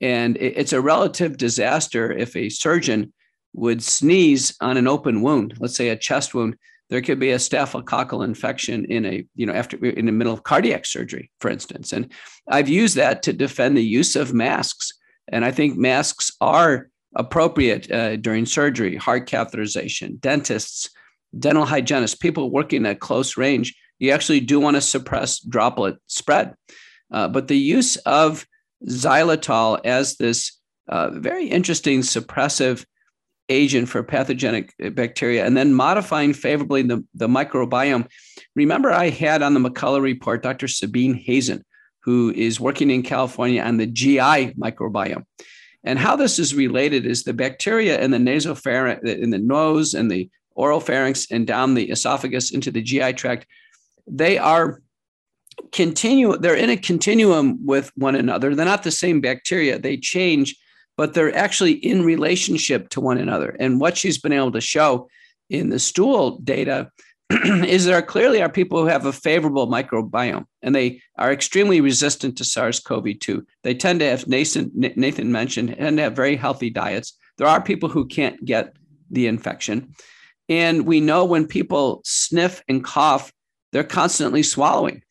[0.01, 3.13] And it's a relative disaster if a surgeon
[3.53, 6.57] would sneeze on an open wound, let's say a chest wound,
[6.89, 10.43] there could be a staphylococcal infection in a, you know, after in the middle of
[10.43, 11.93] cardiac surgery, for instance.
[11.93, 12.11] And
[12.47, 14.93] I've used that to defend the use of masks.
[15.27, 20.89] And I think masks are appropriate uh, during surgery, heart catheterization, dentists,
[21.37, 23.75] dental hygienists, people working at close range.
[23.97, 26.53] You actually do want to suppress droplet spread.
[27.11, 28.45] Uh, but the use of
[28.87, 32.85] xylitol as this uh, very interesting suppressive
[33.49, 38.07] agent for pathogenic bacteria and then modifying favorably the, the microbiome.
[38.55, 40.67] Remember, I had on the McCullough report Dr.
[40.67, 41.61] Sabine Hazan,
[42.01, 45.25] who is working in California on the GI microbiome.
[45.83, 50.09] And how this is related is the bacteria in the nasopharynx, in the nose and
[50.09, 53.45] the oral pharynx and down the esophagus into the GI tract,
[54.07, 54.81] they are
[55.71, 60.55] continue they're in a continuum with one another they're not the same bacteria they change
[60.97, 65.07] but they're actually in relationship to one another and what she's been able to show
[65.49, 66.89] in the stool data
[67.65, 72.37] is there clearly are people who have a favorable microbiome and they are extremely resistant
[72.37, 73.43] to SARS-CoV-2.
[73.63, 77.17] They tend to have Nathan, Nathan mentioned and have very healthy diets.
[77.37, 78.75] There are people who can't get
[79.09, 79.95] the infection.
[80.49, 83.33] And we know when people sniff and cough,
[83.71, 85.01] they're constantly swallowing.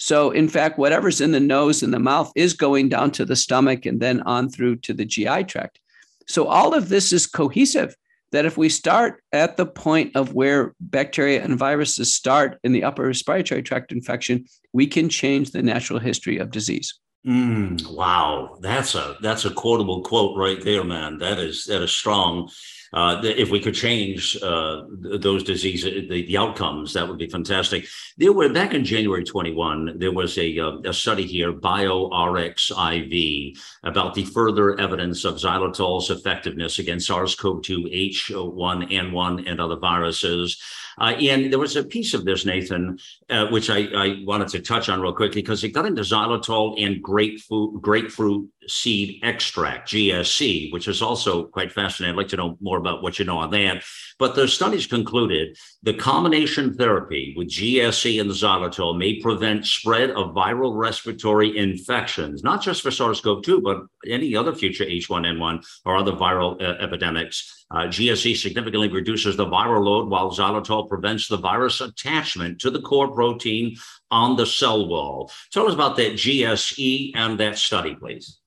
[0.00, 3.36] So, in fact, whatever's in the nose and the mouth is going down to the
[3.36, 5.78] stomach and then on through to the GI tract.
[6.26, 7.94] So, all of this is cohesive.
[8.32, 12.84] That if we start at the point of where bacteria and viruses start in the
[12.84, 16.94] upper respiratory tract infection, we can change the natural history of disease.
[17.26, 21.18] Mm, wow, that's a that's a quotable quote right there, man.
[21.18, 22.48] That is that is strong
[22.92, 27.86] uh, if we could change uh, those diseases, the, the, outcomes, that would be fantastic.
[28.16, 34.14] There were back in January 21, there was a, uh, a study here, BioRxiv, about
[34.14, 40.60] the further evidence of xylitol's effectiveness against SARS-CoV-2, H1N1, and other viruses.
[40.98, 44.60] Uh, and there was a piece of this, Nathan, uh, which I, I, wanted to
[44.60, 50.72] touch on real quickly because it got into xylitol and grapefruit, grapefruit seed extract, GSC,
[50.72, 52.14] which is also quite fascinating.
[52.14, 53.82] I'd like to know more about what you know on that.
[54.18, 60.34] But the studies concluded the combination therapy with GSC and xylitol may prevent spread of
[60.34, 66.60] viral respiratory infections, not just for SARS-CoV-2, but any other future H1N1 or other viral
[66.62, 67.59] uh, epidemics.
[67.72, 72.80] Uh, GSC significantly reduces the viral load, while xylitol prevents the virus attachment to the
[72.80, 73.76] core protein
[74.10, 75.30] on the cell wall.
[75.52, 78.40] Tell us about that GSE and that study, please.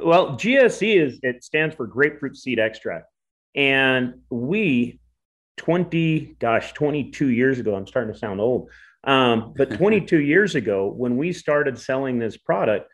[0.00, 3.06] Well, GSE is it stands for grapefruit seed extract.
[3.54, 4.98] And we
[5.58, 8.70] 20, gosh, 22 years ago, I'm starting to sound old.
[9.04, 12.90] Um, but 22 years ago, when we started selling this product,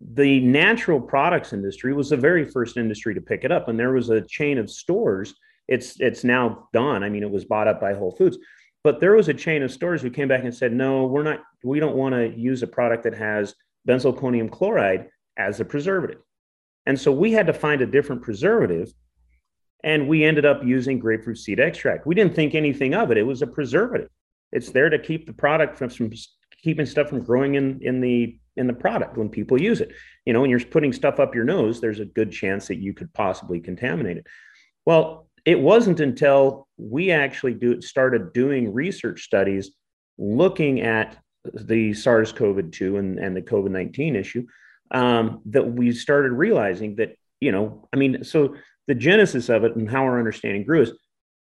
[0.00, 3.68] the natural products industry was the very first industry to pick it up.
[3.68, 5.34] And there was a chain of stores.
[5.68, 7.02] It's it's now done.
[7.02, 8.36] I mean, it was bought up by Whole Foods.
[8.82, 11.40] But there was a chain of stores who came back and said, no, we're not,
[11.64, 13.54] we don't want to use a product that has
[13.88, 16.20] benzalkonium chloride as a preservative.
[16.84, 18.92] And so we had to find a different preservative.
[19.82, 22.06] And we ended up using grapefruit seed extract.
[22.06, 23.16] We didn't think anything of it.
[23.16, 24.08] It was a preservative.
[24.52, 26.10] It's there to keep the product from, from
[26.64, 29.92] keeping stuff from growing in in the in the product when people use it.
[30.24, 32.94] You know, when you're putting stuff up your nose, there's a good chance that you
[32.94, 34.26] could possibly contaminate it.
[34.86, 39.72] Well, it wasn't until we actually do, started doing research studies
[40.16, 41.18] looking at
[41.52, 44.46] the SARS-CoV-2 and, and the COVID-19 issue
[44.92, 48.54] um, that we started realizing that, you know, I mean, so
[48.86, 50.92] the genesis of it and how our understanding grew is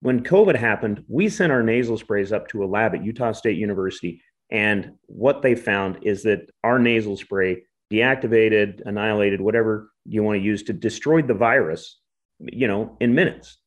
[0.00, 3.58] when COVID happened, we sent our nasal sprays up to a lab at Utah State
[3.58, 4.22] University.
[4.50, 10.44] And what they found is that our nasal spray deactivated, annihilated, whatever you want to
[10.44, 11.98] use to destroy the virus,
[12.40, 13.58] you know, in minutes.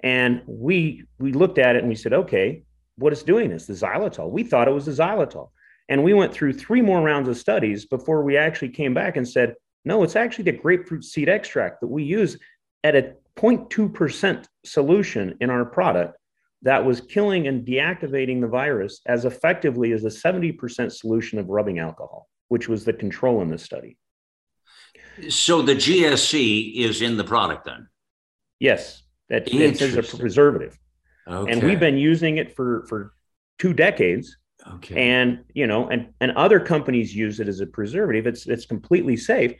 [0.00, 2.62] And we we looked at it and we said, okay,
[2.96, 3.66] what is doing this?
[3.66, 4.30] The xylitol.
[4.30, 5.50] We thought it was the xylitol.
[5.88, 9.26] And we went through three more rounds of studies before we actually came back and
[9.26, 9.54] said,
[9.84, 12.38] no, it's actually the grapefruit seed extract that we use
[12.84, 16.18] at a 0.2% solution in our product
[16.62, 21.78] that was killing and deactivating the virus as effectively as a 70% solution of rubbing
[21.78, 23.96] alcohol, which was the control in this study.
[25.28, 27.88] So the GSC is in the product then?
[28.60, 30.76] Yes, that it is a preservative.
[31.26, 31.52] Okay.
[31.52, 33.12] And we've been using it for, for
[33.58, 34.36] two decades.
[34.74, 35.10] Okay.
[35.10, 38.26] And you know, and and other companies use it as a preservative.
[38.26, 39.54] It's it's completely safe.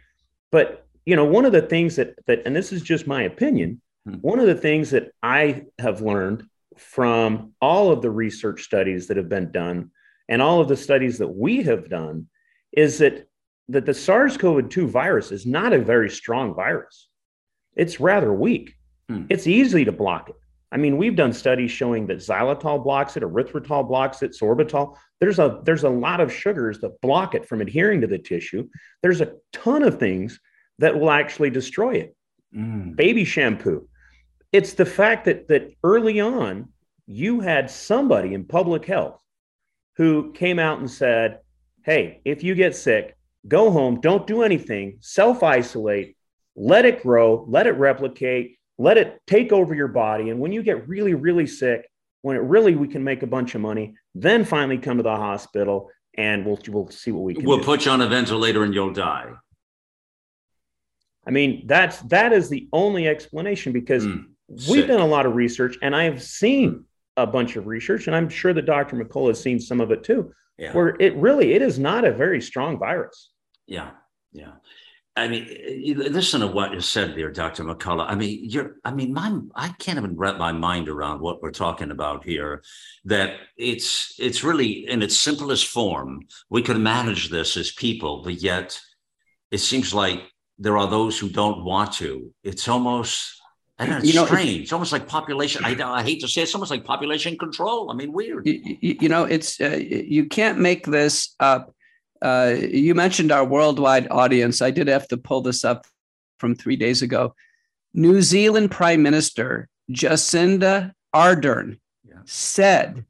[0.51, 3.80] But you know, one of the things that that, and this is just my opinion,
[4.05, 4.14] hmm.
[4.14, 6.44] one of the things that I have learned
[6.78, 9.90] from all of the research studies that have been done
[10.28, 12.26] and all of the studies that we have done
[12.72, 13.26] is that
[13.70, 17.08] that the SARS-CoV-2 virus is not a very strong virus.
[17.76, 18.74] It's rather weak.
[19.10, 19.24] Hmm.
[19.28, 20.36] It's easy to block it.
[20.72, 24.96] I mean, we've done studies showing that xylitol blocks it, erythritol blocks it, sorbitol.
[25.20, 28.68] There's a there's a lot of sugars that block it from adhering to the tissue.
[29.02, 30.40] There's a ton of things
[30.78, 32.16] that will actually destroy it.
[32.54, 32.96] Mm.
[32.96, 33.88] Baby shampoo.
[34.53, 36.68] It's the fact that that early on
[37.07, 39.22] you had somebody in public health
[39.96, 41.40] who came out and said,
[41.84, 46.16] "Hey, if you get sick, go home, don't do anything, self-isolate,
[46.57, 50.30] let it grow, let it replicate, let it take over your body.
[50.30, 51.88] And when you get really, really sick,
[52.22, 55.16] when it really we can make a bunch of money, then finally come to the
[55.16, 57.44] hospital and we'll we'll see what we can.
[57.44, 57.64] We'll do.
[57.64, 59.32] put you on a ventilator and you'll die.
[61.26, 64.24] I mean, that's that is the only explanation because mm,
[64.68, 66.84] we've done a lot of research and I have seen
[67.18, 68.96] a bunch of research, and I'm sure that Dr.
[68.96, 70.72] McCullough has seen some of it too, yeah.
[70.72, 73.30] where it really it is not a very strong virus.
[73.66, 73.90] Yeah,
[74.32, 74.53] yeah.
[75.16, 75.49] I mean,
[75.96, 77.64] listen to what you said there, Dr.
[77.64, 78.07] McCullough.
[78.09, 81.51] I mean, you're, I mean, my, I can't even wrap my mind around what we're
[81.51, 82.62] talking about here.
[83.05, 86.20] That it's, it's really in its simplest form.
[86.51, 88.80] We could manage this as people, but yet
[89.51, 90.20] it seems like
[90.57, 92.32] there are those who don't want to.
[92.44, 93.38] It's almost,
[93.78, 94.62] I know, it's you know, strange.
[94.62, 95.64] It's almost like population.
[95.64, 97.90] I, I hate to say it, it's almost like population control.
[97.90, 98.46] I mean, weird.
[98.46, 101.72] You, you know, it's, uh, you can't make this up
[102.20, 104.60] uh, you mentioned our worldwide audience.
[104.60, 105.86] I did have to pull this up
[106.38, 107.34] from three days ago.
[107.94, 112.18] New Zealand Prime Minister Jacinda Ardern yeah.
[112.24, 113.04] said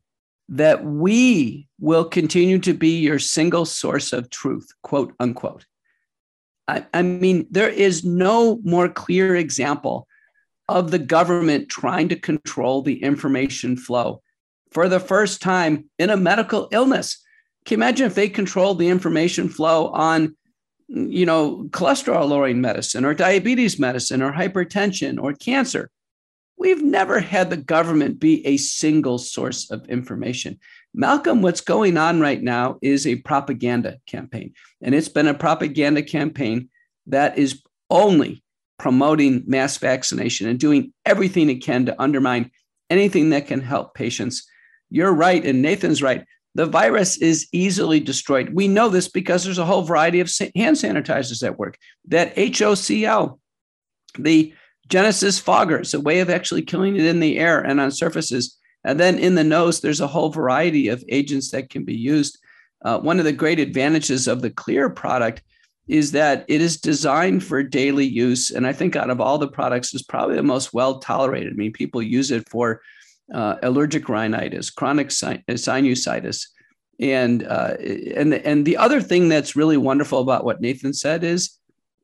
[0.50, 5.66] that we will continue to be your single source of truth, quote unquote.
[6.66, 10.06] I, I mean, there is no more clear example
[10.68, 14.22] of the government trying to control the information flow
[14.70, 17.22] for the first time in a medical illness.
[17.64, 20.36] Can you imagine if they controlled the information flow on,
[20.88, 25.90] you know, cholesterol lowering medicine or diabetes medicine or hypertension or cancer?
[26.58, 30.58] We've never had the government be a single source of information.
[30.92, 34.54] Malcolm, what's going on right now is a propaganda campaign.
[34.82, 36.68] And it's been a propaganda campaign
[37.06, 38.42] that is only
[38.79, 42.51] promoting mass vaccination and doing everything it can to undermine
[42.91, 44.49] anything that can help patients.
[44.91, 46.24] You're right, and Nathan's right
[46.59, 48.51] the virus is easily destroyed.
[48.53, 51.79] We know this because there's a whole variety of hand sanitizers that work.
[52.09, 53.39] That HOCl,
[54.18, 54.53] the
[54.89, 58.57] Genesis fogger, foggers, a way of actually killing it in the air and on surfaces.
[58.83, 62.39] And then in the nose, there's a whole variety of agents that can be used.
[62.85, 65.43] Uh, one of the great advantages of the Xlear product
[65.89, 68.51] is that it is designed for daily use.
[68.51, 71.53] And I think out of all the products, is probably the most well tolerated.
[71.53, 72.82] I mean, people use it for
[73.32, 76.47] uh, allergic rhinitis, chronic sinusitis.
[77.01, 77.74] And, uh,
[78.14, 81.57] and, and the other thing that's really wonderful about what Nathan said is,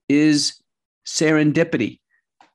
[0.09, 0.62] is
[1.07, 2.01] serendipity.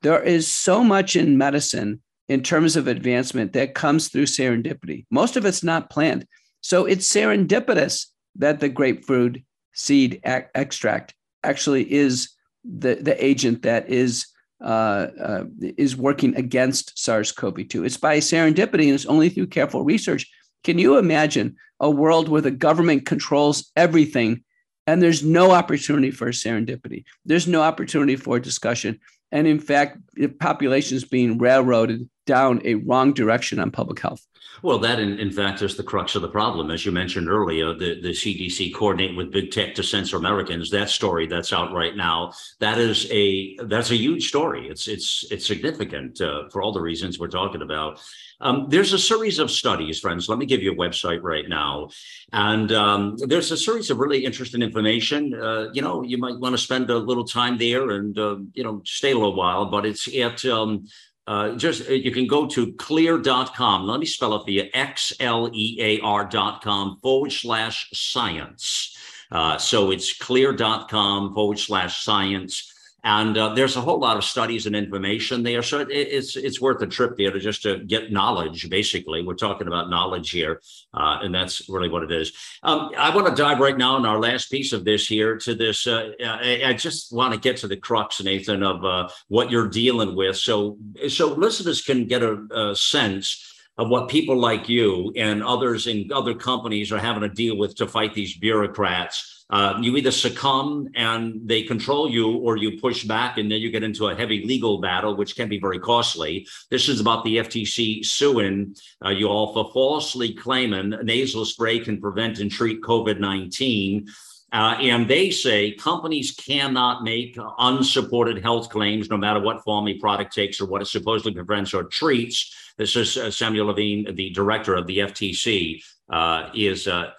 [0.02, 5.04] There is so much in medicine in terms of advancement that comes through serendipity.
[5.10, 6.26] Most of it's not planned.
[6.60, 8.06] So it's serendipitous
[8.36, 9.42] that the grapefruit
[9.74, 12.30] seed extract actually is
[12.64, 14.26] the, the agent that is
[14.62, 15.44] uh, uh,
[15.78, 17.84] is working against SARS CoV 2.
[17.84, 20.30] It's by serendipity and it's only through careful research
[20.64, 24.44] Can you imagine a world where the government controls everything
[24.86, 27.04] and there's no opportunity for serendipity?
[27.24, 29.00] There's no opportunity for discussion.
[29.32, 34.26] And in fact, the population is being railroaded down a wrong direction on public health.
[34.62, 36.70] Well, that in, in fact is the crux of the problem.
[36.70, 40.70] As you mentioned earlier, the, the CDC coordinate with big tech to censor Americans.
[40.70, 44.68] That story that's out right now, that is a that's a huge story.
[44.68, 48.00] It's it's it's significant uh, for all the reasons we're talking about.
[48.42, 50.28] Um, there's a series of studies, friends.
[50.28, 51.90] Let me give you a website right now,
[52.32, 55.34] and um, there's a series of really interesting information.
[55.34, 58.64] Uh, you know, you might want to spend a little time there and uh, you
[58.64, 60.86] know stay a little while, but it's at um,
[61.30, 63.86] uh, just uh, you can go to xlear.com.
[63.86, 68.96] Let me spell it for you X L E A R.com forward slash science.
[69.30, 72.74] Uh, so it's xlear.com forward slash science.
[73.02, 76.60] And uh, there's a whole lot of studies and information there, so it, it's it's
[76.60, 78.68] worth a trip there to just to get knowledge.
[78.68, 80.60] Basically, we're talking about knowledge here,
[80.92, 82.32] uh, and that's really what it is.
[82.62, 85.54] Um, I want to dive right now in our last piece of this here to
[85.54, 85.86] this.
[85.86, 89.68] Uh, I, I, just want to get to the crux, Nathan, of uh, what you're
[89.68, 90.76] dealing with, so
[91.08, 93.46] so listeners can get a, a sense
[93.78, 97.74] of what people like you and others in other companies are having to deal with
[97.76, 103.04] to fight these bureaucrats uh, you either succumb and they control you, or you push
[103.04, 106.46] back, and then you get into a heavy legal battle, which can be very costly.
[106.70, 112.00] This is about the FTC suing uh, you all for falsely claiming nasal spray can
[112.00, 114.06] prevent and treat COVID 19.
[114.52, 119.94] Uh, and they say companies cannot make unsupported health claims, no matter what form a
[119.98, 122.54] product takes or what it supposedly prevents or treats.
[122.76, 127.10] This is uh, Samuel Levine, the director of the FTC uh, is uh,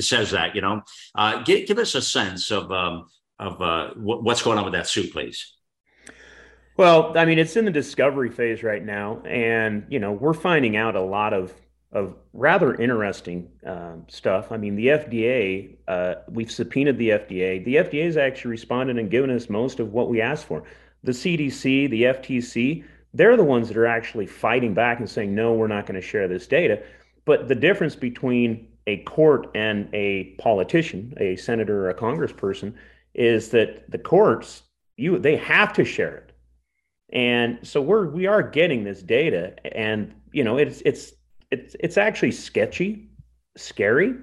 [0.00, 0.54] says that.
[0.54, 0.82] You know,
[1.14, 3.06] uh, give, give us a sense of um,
[3.38, 5.52] of uh, w- what's going on with that suit, please.
[6.76, 10.76] Well, I mean, it's in the discovery phase right now, and you know, we're finding
[10.76, 11.54] out a lot of
[11.92, 14.50] of rather interesting um, stuff.
[14.50, 17.64] I mean, the FDA, uh, we've subpoenaed the FDA.
[17.64, 20.64] The FDA has actually responded and given us most of what we asked for.
[21.04, 22.84] The CDC, the FTC,
[23.14, 26.06] they're the ones that are actually fighting back and saying, no, we're not going to
[26.06, 26.82] share this data.
[27.24, 32.74] But the difference between a court and a politician, a senator or a congressperson,
[33.14, 34.64] is that the courts,
[34.96, 36.32] you they have to share it.
[37.12, 41.12] And so we're we are getting this data, and you know it's it's
[41.50, 43.08] it's it's actually sketchy,
[43.56, 44.14] scary.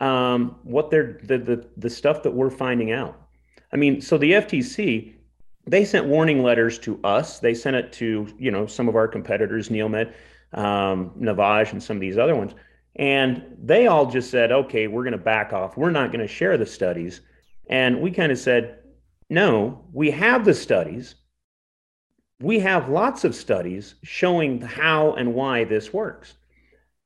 [0.00, 3.18] Um, what they're the, the the stuff that we're finding out.
[3.72, 5.14] I mean, so the FTC
[5.66, 7.38] they sent warning letters to us.
[7.38, 10.12] They sent it to you know some of our competitors, NeilMed
[10.54, 12.54] um, and some of these other ones.
[12.96, 15.76] And they all just said, okay, we're going to back off.
[15.76, 17.22] We're not going to share the studies.
[17.68, 18.78] And we kind of said,
[19.28, 21.16] no, we have the studies.
[22.40, 26.34] We have lots of studies showing how and why this works.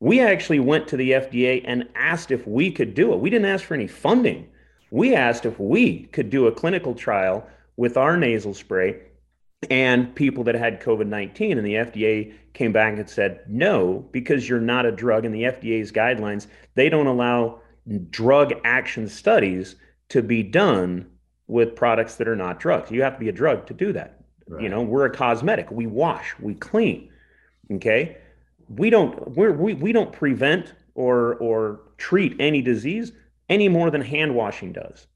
[0.01, 3.21] We actually went to the FDA and asked if we could do it.
[3.21, 4.49] We didn't ask for any funding.
[4.91, 7.47] We asked if we could do a clinical trial
[7.79, 9.01] with our nasal spray
[9.71, 11.57] and people that had COVID 19.
[11.57, 15.25] And the FDA came back and said, no, because you're not a drug.
[15.25, 17.61] In the FDA's guidelines, they don't allow
[18.11, 19.77] drug action studies
[20.11, 21.09] to be done
[21.47, 22.91] with products that are not drugs.
[22.91, 24.25] You have to be a drug to do that.
[24.49, 24.65] Right.
[24.65, 25.71] You know, we're a cosmetic.
[25.71, 27.11] We wash, we clean.
[27.73, 28.19] Okay.
[28.69, 33.13] We don't we're, we we don't prevent or or treat any disease
[33.49, 35.07] any more than hand washing does.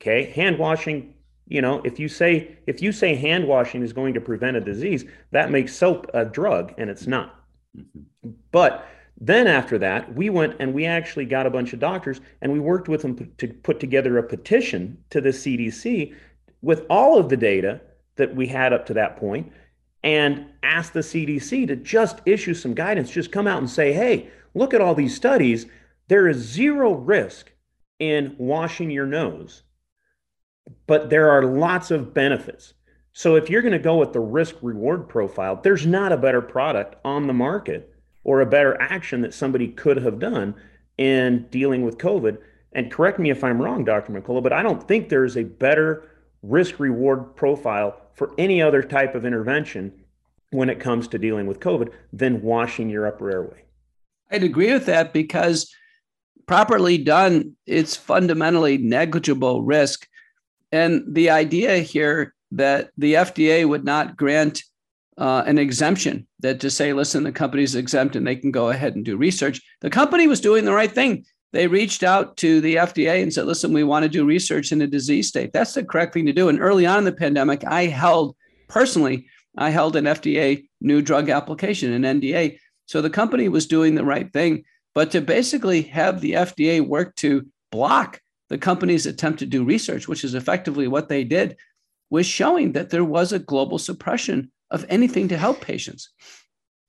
[0.00, 0.30] Okay.
[0.30, 1.13] Hand washing
[1.46, 4.60] you know if you say if you say hand washing is going to prevent a
[4.60, 7.44] disease that makes soap a drug and it's not
[7.76, 8.30] mm-hmm.
[8.50, 8.86] but
[9.20, 12.58] then after that we went and we actually got a bunch of doctors and we
[12.58, 16.14] worked with them to put together a petition to the cdc
[16.62, 17.80] with all of the data
[18.16, 19.52] that we had up to that point
[20.02, 24.28] and asked the cdc to just issue some guidance just come out and say hey
[24.54, 25.66] look at all these studies
[26.08, 27.52] there is zero risk
[27.98, 29.62] in washing your nose
[30.86, 32.74] but there are lots of benefits.
[33.12, 36.42] So if you're going to go with the risk reward profile, there's not a better
[36.42, 37.94] product on the market
[38.24, 40.54] or a better action that somebody could have done
[40.98, 42.38] in dealing with COVID.
[42.72, 44.12] And correct me if I'm wrong, Dr.
[44.12, 46.10] McCullough, but I don't think there's a better
[46.42, 49.92] risk reward profile for any other type of intervention
[50.50, 53.62] when it comes to dealing with COVID than washing your upper airway.
[54.30, 55.72] I'd agree with that because
[56.46, 60.08] properly done, it's fundamentally negligible risk
[60.74, 64.64] and the idea here that the FDA would not grant
[65.16, 68.96] uh, an exemption that to say, listen, the company's exempt and they can go ahead
[68.96, 69.60] and do research.
[69.82, 71.26] The company was doing the right thing.
[71.52, 74.82] They reached out to the FDA and said, listen, we want to do research in
[74.82, 75.52] a disease state.
[75.52, 76.48] That's the correct thing to do.
[76.48, 78.34] And early on in the pandemic, I held
[78.68, 82.58] personally, I held an FDA new drug application, an NDA.
[82.86, 84.64] So the company was doing the right thing.
[84.92, 90.08] but to basically have the FDA work to block the company's attempt to do research,
[90.08, 91.56] which is effectively what they did,
[92.10, 96.10] was showing that there was a global suppression of anything to help patients.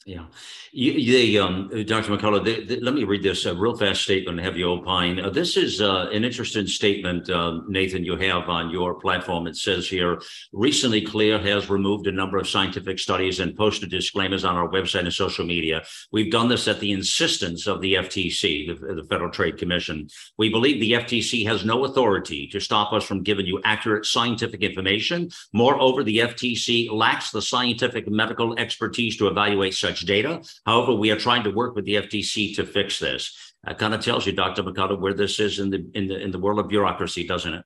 [0.06, 0.26] Yeah.
[0.72, 2.16] They, um, Dr.
[2.16, 5.20] McCullough, let me read this uh, real fast statement and have you opine.
[5.20, 9.48] Uh, this is uh, an interesting statement, um, Nathan, you have on your platform.
[9.48, 10.22] It says here
[10.54, 15.00] recently, Xlear has removed a number of scientific studies and posted disclaimers on our website
[15.00, 15.82] and social media.
[16.12, 20.08] We've done this at the insistence of the FTC, the, the Federal Trade Commission.
[20.38, 24.62] We believe the FTC has no authority to stop us from giving you accurate scientific
[24.62, 25.32] information.
[25.52, 30.42] Moreover, the FTC lacks the scientific medical expertise to evaluate such data.
[30.66, 33.54] However, we are trying to work with the FTC to fix this.
[33.64, 34.64] That kind of tells you, Dr.
[34.64, 37.66] McCullough, where this is in the in the in the world of bureaucracy, doesn't it?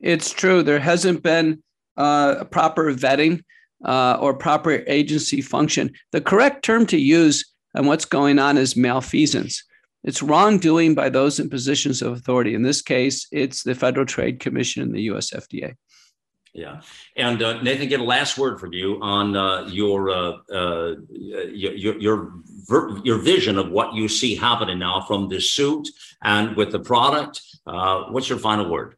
[0.00, 0.62] It's true.
[0.62, 1.62] There hasn't been
[1.96, 3.42] uh, proper vetting
[3.84, 5.92] uh, or proper agency function.
[6.12, 7.44] The correct term to use
[7.74, 9.62] and what's going on is malfeasance.
[10.02, 12.54] It's wrongdoing by those in positions of authority.
[12.54, 15.74] In this case, it's the Federal Trade Commission and the US FDA.
[16.52, 16.80] Yeah,
[17.16, 21.96] and uh, Nathan, get a last word from you on uh, your, uh, uh your
[21.96, 22.32] your
[23.04, 25.88] your vision of what you see happening now from this suit
[26.22, 27.40] and with the product.
[27.66, 28.96] Uh, what's your final word?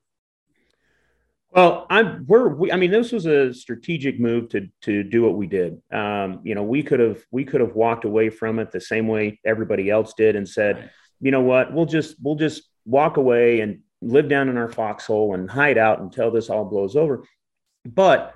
[1.55, 5.34] Well, I'm we're we, I mean this was a strategic move to to do what
[5.34, 5.82] we did.
[5.92, 9.07] Um, you know, we could have we could have walked away from it the same
[9.07, 10.90] way everybody else did and said, right.
[11.20, 15.34] you know what, we'll just we'll just walk away and live down in our foxhole
[15.34, 17.22] and hide out until this all blows over.
[17.85, 18.35] But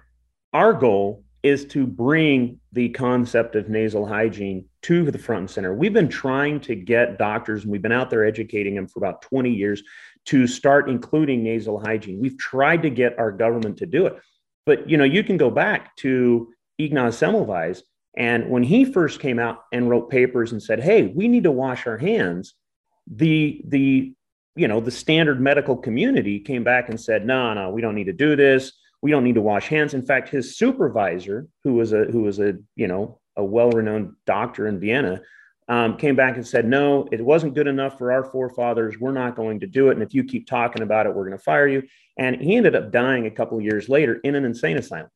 [0.53, 5.75] our goal is to bring the concept of nasal hygiene to the front and center.
[5.75, 9.23] We've been trying to get doctors, and we've been out there educating them for about
[9.23, 9.83] 20 years
[10.27, 12.19] to start including nasal hygiene.
[12.21, 14.17] We've tried to get our government to do it.
[14.65, 17.83] But you know, you can go back to Ignaz Semmelweis,
[18.17, 21.53] and when he first came out and wrote papers and said, "Hey, we need to
[21.53, 22.55] wash our hands,"
[23.07, 24.13] the the
[24.57, 28.05] you know the standard medical community came back and said, "No, no, we don't need
[28.05, 28.73] to do this
[29.03, 29.95] we don't need to wash hands.
[29.95, 34.67] In fact, his supervisor, who was a who was a you know a well-renowned doctor
[34.67, 35.21] in Vienna,
[35.69, 38.99] um, came back and said, "No, it wasn't good enough for our forefathers.
[38.99, 39.95] We're not going to do it.
[39.95, 41.83] And if you keep talking about it, we're going to fire you."
[42.19, 45.11] And he ended up dying a couple of years later in an insane asylum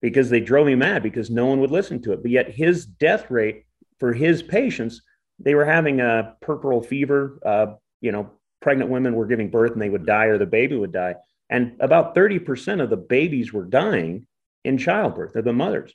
[0.00, 2.22] because they drove him mad because no one would listen to it.
[2.22, 3.64] But yet his death rate
[4.00, 5.02] for his patients,
[5.38, 7.38] they were having a puerperal fever.
[7.44, 7.66] Uh,
[8.00, 8.30] you know,
[8.60, 11.14] pregnant women were giving birth and they would die or the baby would die.
[11.52, 14.26] And about 30% of the babies were dying
[14.64, 15.92] in childbirth of the mothers.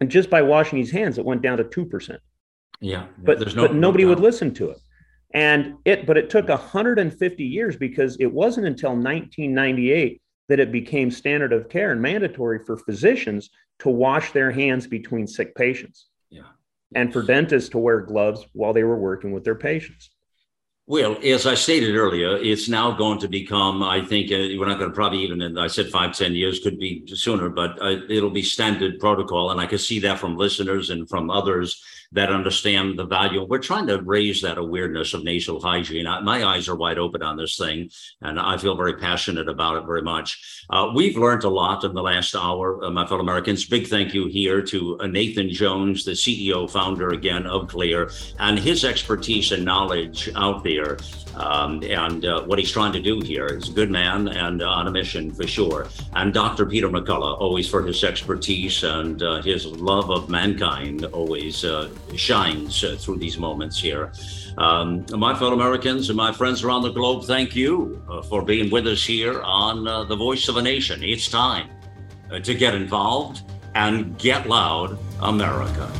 [0.00, 2.18] And just by washing his hands, it went down to 2%.
[2.82, 3.06] Yeah.
[3.16, 4.78] But, there's no, but nobody no would listen to it.
[5.32, 10.20] And it, but it took 150 years because it wasn't until 1998
[10.50, 15.26] that it became standard of care and mandatory for physicians to wash their hands between
[15.26, 16.08] sick patients.
[16.28, 16.42] Yeah.
[16.94, 20.10] And for dentists to wear gloves while they were working with their patients.
[20.86, 24.78] Well, as I stated earlier, it's now going to become, I think, uh, we're not
[24.78, 28.30] going to probably even, I said five, ten years, could be sooner, but uh, it'll
[28.30, 29.52] be standard protocol.
[29.52, 31.80] And I can see that from listeners and from others
[32.12, 33.44] that understand the value.
[33.44, 36.06] We're trying to raise that awareness of nasal hygiene.
[36.06, 37.90] I, my eyes are wide open on this thing,
[38.20, 40.64] and I feel very passionate about it very much.
[40.70, 43.64] Uh, we've learned a lot in the last hour, uh, my fellow Americans.
[43.64, 48.58] Big thank you here to uh, Nathan Jones, the CEO, founder again of Xlear, and
[48.58, 50.98] his expertise and knowledge out there.
[51.34, 54.86] Um, and uh, what he's trying to do here is a good man and on
[54.86, 55.88] a mission for sure.
[56.14, 56.66] And Dr.
[56.66, 62.84] Peter McCullough, always for his expertise and uh, his love of mankind, always uh, shines
[62.84, 64.12] uh, through these moments here.
[64.58, 68.70] Um, my fellow Americans and my friends around the globe, thank you uh, for being
[68.70, 71.02] with us here on uh, The Voice of a Nation.
[71.02, 71.70] It's time
[72.42, 73.42] to get involved
[73.74, 75.90] and get loud, America.